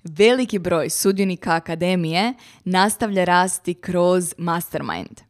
Veliki 0.05 0.59
broj 0.59 0.91
sudionika 0.91 1.55
akademije 1.55 2.35
nastavlja 2.65 3.25
rasti 3.25 3.75
kroz 3.75 4.35
mastermind. 4.39 5.21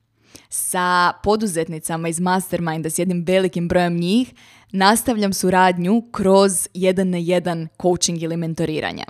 Sa 0.48 1.12
poduzetnicama 1.22 2.08
iz 2.08 2.20
masterminda, 2.20 2.90
s 2.90 2.98
jednim 2.98 3.24
velikim 3.26 3.68
brojem 3.68 3.96
njih, 3.96 4.34
nastavljam 4.72 5.32
suradnju 5.32 6.02
kroz 6.12 6.68
jedan 6.74 7.10
na 7.10 7.18
jedan 7.18 7.68
coaching 7.82 8.22
ili 8.22 8.36
mentoriranje. 8.36 9.04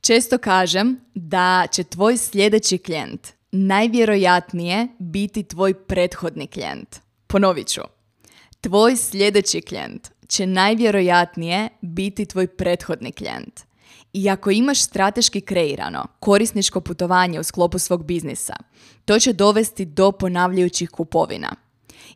Često 0.00 0.38
kažem 0.38 1.00
da 1.14 1.66
će 1.72 1.84
tvoj 1.84 2.16
sljedeći 2.16 2.78
klijent 2.78 3.37
najvjerojatnije 3.52 4.88
biti 4.98 5.42
tvoj 5.42 5.74
prethodni 5.74 6.46
klijent. 6.46 6.96
Ponovit 7.26 7.68
ću. 7.68 7.80
Tvoj 8.60 8.96
sljedeći 8.96 9.60
klijent 9.60 10.08
će 10.28 10.46
najvjerojatnije 10.46 11.68
biti 11.80 12.26
tvoj 12.26 12.46
prethodni 12.46 13.12
klijent. 13.12 13.60
I 14.12 14.30
ako 14.30 14.50
imaš 14.50 14.82
strateški 14.82 15.40
kreirano 15.40 16.06
korisničko 16.20 16.80
putovanje 16.80 17.40
u 17.40 17.42
sklopu 17.42 17.78
svog 17.78 18.04
biznisa, 18.04 18.56
to 19.04 19.18
će 19.18 19.32
dovesti 19.32 19.84
do 19.84 20.12
ponavljajućih 20.12 20.90
kupovina. 20.90 21.56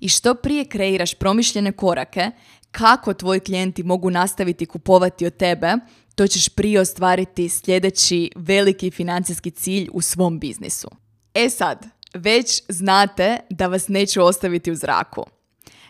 I 0.00 0.08
što 0.08 0.34
prije 0.34 0.64
kreiraš 0.64 1.14
promišljene 1.14 1.72
korake 1.72 2.30
kako 2.70 3.14
tvoji 3.14 3.40
klijenti 3.40 3.82
mogu 3.82 4.10
nastaviti 4.10 4.66
kupovati 4.66 5.26
od 5.26 5.36
tebe, 5.36 5.74
to 6.14 6.26
ćeš 6.26 6.48
prije 6.48 6.80
ostvariti 6.80 7.48
sljedeći 7.48 8.30
veliki 8.36 8.90
financijski 8.90 9.50
cilj 9.50 9.88
u 9.92 10.00
svom 10.00 10.38
biznisu. 10.38 11.01
E 11.34 11.50
sad, 11.50 11.86
već 12.14 12.62
znate 12.68 13.38
da 13.50 13.66
vas 13.66 13.88
neću 13.88 14.22
ostaviti 14.22 14.70
u 14.70 14.74
zraku. 14.74 15.24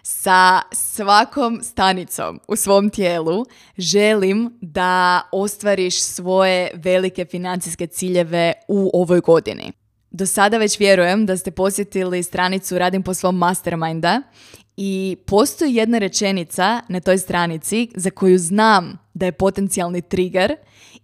Sa 0.02 0.60
svakom 0.72 1.60
stanicom 1.62 2.40
u 2.48 2.56
svom 2.56 2.90
tijelu 2.90 3.44
želim 3.78 4.58
da 4.60 5.22
ostvariš 5.32 6.02
svoje 6.02 6.70
velike 6.74 7.24
financijske 7.24 7.86
ciljeve 7.86 8.52
u 8.68 8.90
ovoj 8.94 9.20
godini. 9.20 9.72
Do 10.10 10.26
sada 10.26 10.58
već 10.58 10.80
vjerujem 10.80 11.26
da 11.26 11.36
ste 11.36 11.50
posjetili 11.50 12.22
stranicu 12.22 12.78
Radim 12.78 13.02
po 13.02 13.14
svom 13.14 13.36
masterminda 13.36 14.22
i 14.76 15.16
postoji 15.26 15.74
jedna 15.74 15.98
rečenica 15.98 16.80
na 16.88 17.00
toj 17.00 17.18
stranici 17.18 17.88
za 17.94 18.10
koju 18.10 18.38
znam 18.38 18.98
da 19.14 19.26
je 19.26 19.32
potencijalni 19.32 20.02
trigger 20.02 20.56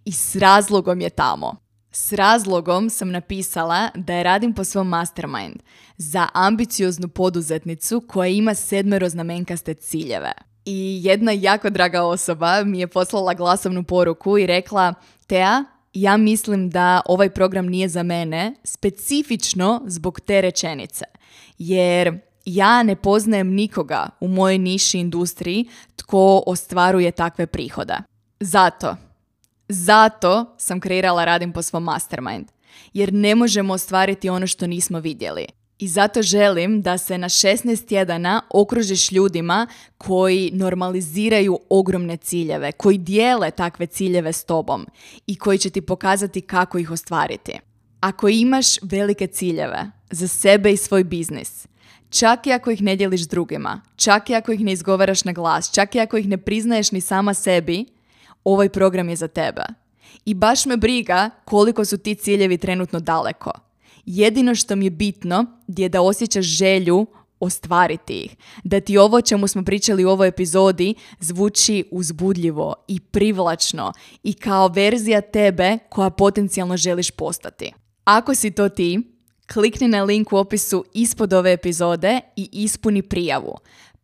i 0.05 0.11
s 0.11 0.35
razlogom 0.35 1.01
je 1.01 1.09
tamo. 1.09 1.68
S 1.91 2.13
razlogom 2.13 2.89
sam 2.89 3.11
napisala 3.11 3.89
da 3.95 4.13
je 4.13 4.23
radim 4.23 4.53
po 4.53 4.63
svom 4.63 4.87
mastermind 4.87 5.63
za 5.97 6.27
ambicioznu 6.33 7.07
poduzetnicu 7.07 8.03
koja 8.07 8.27
ima 8.27 8.53
sedmero 8.53 9.09
znamenkaste 9.09 9.73
ciljeve. 9.73 10.31
I 10.65 10.99
jedna 11.03 11.31
jako 11.31 11.69
draga 11.69 12.03
osoba 12.03 12.63
mi 12.63 12.79
je 12.79 12.87
poslala 12.87 13.33
glasovnu 13.33 13.83
poruku 13.83 14.37
i 14.37 14.47
rekla 14.47 14.93
Tea, 15.27 15.63
ja 15.93 16.17
mislim 16.17 16.69
da 16.69 17.01
ovaj 17.05 17.29
program 17.29 17.65
nije 17.65 17.89
za 17.89 18.03
mene 18.03 18.55
specifično 18.63 19.81
zbog 19.85 20.19
te 20.19 20.41
rečenice. 20.41 21.05
Jer 21.57 22.19
ja 22.45 22.83
ne 22.83 22.95
poznajem 22.95 23.53
nikoga 23.53 24.09
u 24.19 24.27
mojoj 24.27 24.57
niši 24.57 24.99
industriji 24.99 25.65
tko 25.95 26.43
ostvaruje 26.45 27.11
takve 27.11 27.47
prihode. 27.47 27.97
Zato 28.39 28.95
zato 29.69 30.55
sam 30.57 30.79
kreirala 30.79 31.25
Radim 31.25 31.53
po 31.53 31.61
svom 31.61 31.83
mastermind. 31.83 32.47
Jer 32.93 33.13
ne 33.13 33.35
možemo 33.35 33.73
ostvariti 33.73 34.29
ono 34.29 34.47
što 34.47 34.67
nismo 34.67 34.99
vidjeli. 34.99 35.45
I 35.79 35.87
zato 35.87 36.21
želim 36.21 36.81
da 36.81 36.97
se 36.97 37.17
na 37.17 37.29
16 37.29 37.87
tjedana 37.87 38.41
okružiš 38.49 39.11
ljudima 39.11 39.67
koji 39.97 40.51
normaliziraju 40.53 41.59
ogromne 41.69 42.17
ciljeve, 42.17 42.71
koji 42.71 42.97
dijele 42.97 43.51
takve 43.51 43.85
ciljeve 43.85 44.33
s 44.33 44.43
tobom 44.43 44.87
i 45.27 45.35
koji 45.35 45.57
će 45.57 45.69
ti 45.69 45.81
pokazati 45.81 46.41
kako 46.41 46.77
ih 46.77 46.91
ostvariti. 46.91 47.59
Ako 47.99 48.29
imaš 48.29 48.81
velike 48.81 49.27
ciljeve 49.27 49.91
za 50.11 50.27
sebe 50.27 50.71
i 50.71 50.77
svoj 50.77 51.03
biznis, 51.03 51.67
čak 52.09 52.47
i 52.47 52.51
ako 52.51 52.71
ih 52.71 52.81
ne 52.81 52.95
dijeliš 52.95 53.21
drugima, 53.21 53.81
čak 53.95 54.29
i 54.29 54.35
ako 54.35 54.51
ih 54.51 54.59
ne 54.59 54.71
izgovaraš 54.71 55.23
na 55.23 55.31
glas, 55.31 55.73
čak 55.73 55.95
i 55.95 55.99
ako 55.99 56.17
ih 56.17 56.27
ne 56.27 56.37
priznaješ 56.37 56.91
ni 56.91 57.01
sama 57.01 57.33
sebi, 57.33 57.85
ovaj 58.43 58.69
program 58.69 59.09
je 59.09 59.15
za 59.15 59.27
tebe. 59.27 59.63
I 60.25 60.33
baš 60.33 60.65
me 60.65 60.77
briga 60.77 61.29
koliko 61.45 61.85
su 61.85 61.97
ti 61.97 62.15
ciljevi 62.15 62.57
trenutno 62.57 62.99
daleko. 62.99 63.51
Jedino 64.05 64.55
što 64.55 64.75
mi 64.75 64.85
je 64.85 64.89
bitno 64.89 65.45
je 65.67 65.89
da 65.89 66.01
osjećaš 66.01 66.45
želju 66.45 67.07
ostvariti 67.39 68.13
ih. 68.13 68.35
Da 68.63 68.81
ti 68.81 68.97
ovo 68.97 69.21
čemu 69.21 69.47
smo 69.47 69.63
pričali 69.63 70.05
u 70.05 70.09
ovoj 70.09 70.27
epizodi 70.27 70.95
zvuči 71.19 71.83
uzbudljivo 71.91 72.75
i 72.87 72.99
privlačno 72.99 73.93
i 74.23 74.33
kao 74.33 74.67
verzija 74.67 75.21
tebe 75.21 75.77
koja 75.89 76.09
potencijalno 76.09 76.77
želiš 76.77 77.11
postati. 77.11 77.73
Ako 78.03 78.35
si 78.35 78.51
to 78.51 78.69
ti, 78.69 78.99
klikni 79.53 79.87
na 79.87 80.03
link 80.03 80.33
u 80.33 80.37
opisu 80.37 80.85
ispod 80.93 81.33
ove 81.33 81.53
epizode 81.53 82.19
i 82.35 82.49
ispuni 82.51 83.01
prijavu. 83.01 83.55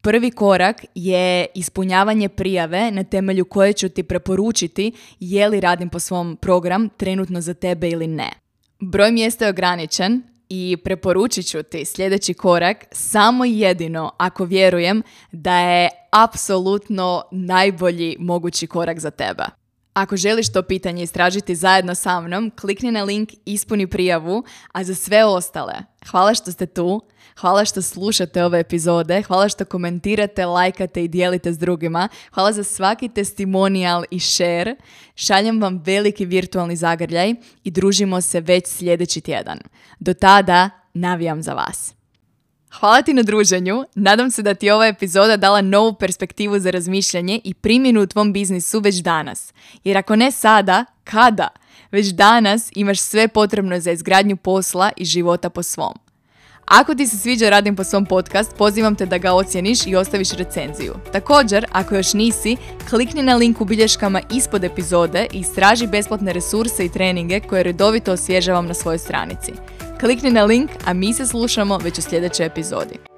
Prvi 0.05 0.31
korak 0.31 0.85
je 0.95 1.45
ispunjavanje 1.55 2.29
prijave 2.29 2.91
na 2.91 3.03
temelju 3.03 3.45
koje 3.45 3.73
ću 3.73 3.89
ti 3.89 4.03
preporučiti 4.03 4.91
je 5.19 5.47
li 5.47 5.59
radim 5.59 5.89
po 5.89 5.99
svom 5.99 6.37
program 6.41 6.89
trenutno 6.89 7.41
za 7.41 7.53
tebe 7.53 7.89
ili 7.89 8.07
ne. 8.07 8.29
Broj 8.79 9.11
mjesta 9.11 9.45
je 9.45 9.49
ograničen 9.49 10.23
i 10.49 10.77
preporučit 10.83 11.47
ću 11.47 11.63
ti 11.63 11.85
sljedeći 11.85 12.33
korak 12.33 12.85
samo 12.91 13.45
jedino 13.45 14.11
ako 14.17 14.45
vjerujem 14.45 15.01
da 15.31 15.59
je 15.59 15.89
apsolutno 16.11 17.23
najbolji 17.31 18.15
mogući 18.19 18.67
korak 18.67 18.99
za 18.99 19.11
tebe. 19.11 19.43
Ako 19.93 20.17
želiš 20.17 20.53
to 20.53 20.63
pitanje 20.63 21.03
istražiti 21.03 21.55
zajedno 21.55 21.95
sa 21.95 22.21
mnom, 22.21 22.51
klikni 22.61 22.91
na 22.91 23.03
link, 23.03 23.29
ispuni 23.45 23.87
prijavu, 23.87 24.43
a 24.71 24.83
za 24.83 24.95
sve 24.95 25.25
ostale, 25.25 25.73
hvala 26.11 26.33
što 26.33 26.51
ste 26.51 26.65
tu, 26.65 27.01
hvala 27.39 27.65
što 27.65 27.81
slušate 27.81 28.43
ove 28.43 28.59
epizode, 28.59 29.21
hvala 29.21 29.49
što 29.49 29.65
komentirate, 29.65 30.45
lajkate 30.45 31.03
i 31.03 31.07
dijelite 31.07 31.53
s 31.53 31.57
drugima, 31.57 32.09
hvala 32.31 32.53
za 32.53 32.63
svaki 32.63 33.09
testimonial 33.09 34.03
i 34.11 34.19
share, 34.19 34.75
šaljem 35.15 35.61
vam 35.61 35.81
veliki 35.85 36.25
virtualni 36.25 36.75
zagrljaj 36.75 37.33
i 37.63 37.71
družimo 37.71 38.21
se 38.21 38.39
već 38.41 38.67
sljedeći 38.67 39.21
tjedan. 39.21 39.59
Do 39.99 40.13
tada, 40.13 40.69
navijam 40.93 41.41
za 41.41 41.53
vas. 41.53 41.95
Hvala 42.79 43.01
ti 43.01 43.13
na 43.13 43.23
druženju. 43.23 43.85
Nadam 43.95 44.31
se 44.31 44.41
da 44.41 44.53
ti 44.53 44.71
ova 44.71 44.87
epizoda 44.87 45.37
dala 45.37 45.61
novu 45.61 45.93
perspektivu 45.93 46.59
za 46.59 46.71
razmišljanje 46.71 47.39
i 47.43 47.53
primjenu 47.53 48.01
u 48.01 48.07
tvom 48.07 48.33
biznisu 48.33 48.79
već 48.79 48.95
danas. 48.95 49.53
Jer 49.83 49.97
ako 49.97 50.15
ne 50.15 50.31
sada, 50.31 50.85
kada? 51.03 51.47
Već 51.91 52.07
danas 52.07 52.71
imaš 52.75 52.99
sve 52.99 53.27
potrebno 53.27 53.79
za 53.79 53.91
izgradnju 53.91 54.37
posla 54.37 54.91
i 54.97 55.05
života 55.05 55.49
po 55.49 55.63
svom. 55.63 55.93
Ako 56.65 56.95
ti 56.95 57.07
se 57.07 57.17
sviđa 57.17 57.49
Radim 57.49 57.75
po 57.75 57.83
svom 57.83 58.05
podcast, 58.05 58.55
pozivam 58.57 58.95
te 58.95 59.05
da 59.05 59.17
ga 59.17 59.33
ocjeniš 59.33 59.87
i 59.87 59.95
ostaviš 59.95 60.31
recenziju. 60.31 60.93
Također, 61.11 61.65
ako 61.71 61.95
još 61.95 62.13
nisi, 62.13 62.57
klikni 62.89 63.23
na 63.23 63.35
link 63.35 63.61
u 63.61 63.65
bilješkama 63.65 64.21
ispod 64.31 64.63
epizode 64.63 65.27
i 65.33 65.39
istraži 65.39 65.87
besplatne 65.87 66.33
resurse 66.33 66.85
i 66.85 66.89
treninge 66.89 67.39
koje 67.39 67.63
redovito 67.63 68.11
osvježavam 68.11 68.67
na 68.67 68.73
svojoj 68.73 68.97
stranici. 68.97 69.51
Klikni 69.99 70.31
na 70.31 70.43
link, 70.43 70.71
a 70.85 70.93
mi 70.93 71.13
se 71.13 71.27
slušamo 71.27 71.77
već 71.77 71.99
u 71.99 72.01
sljedećoj 72.01 72.45
epizodi. 72.45 73.14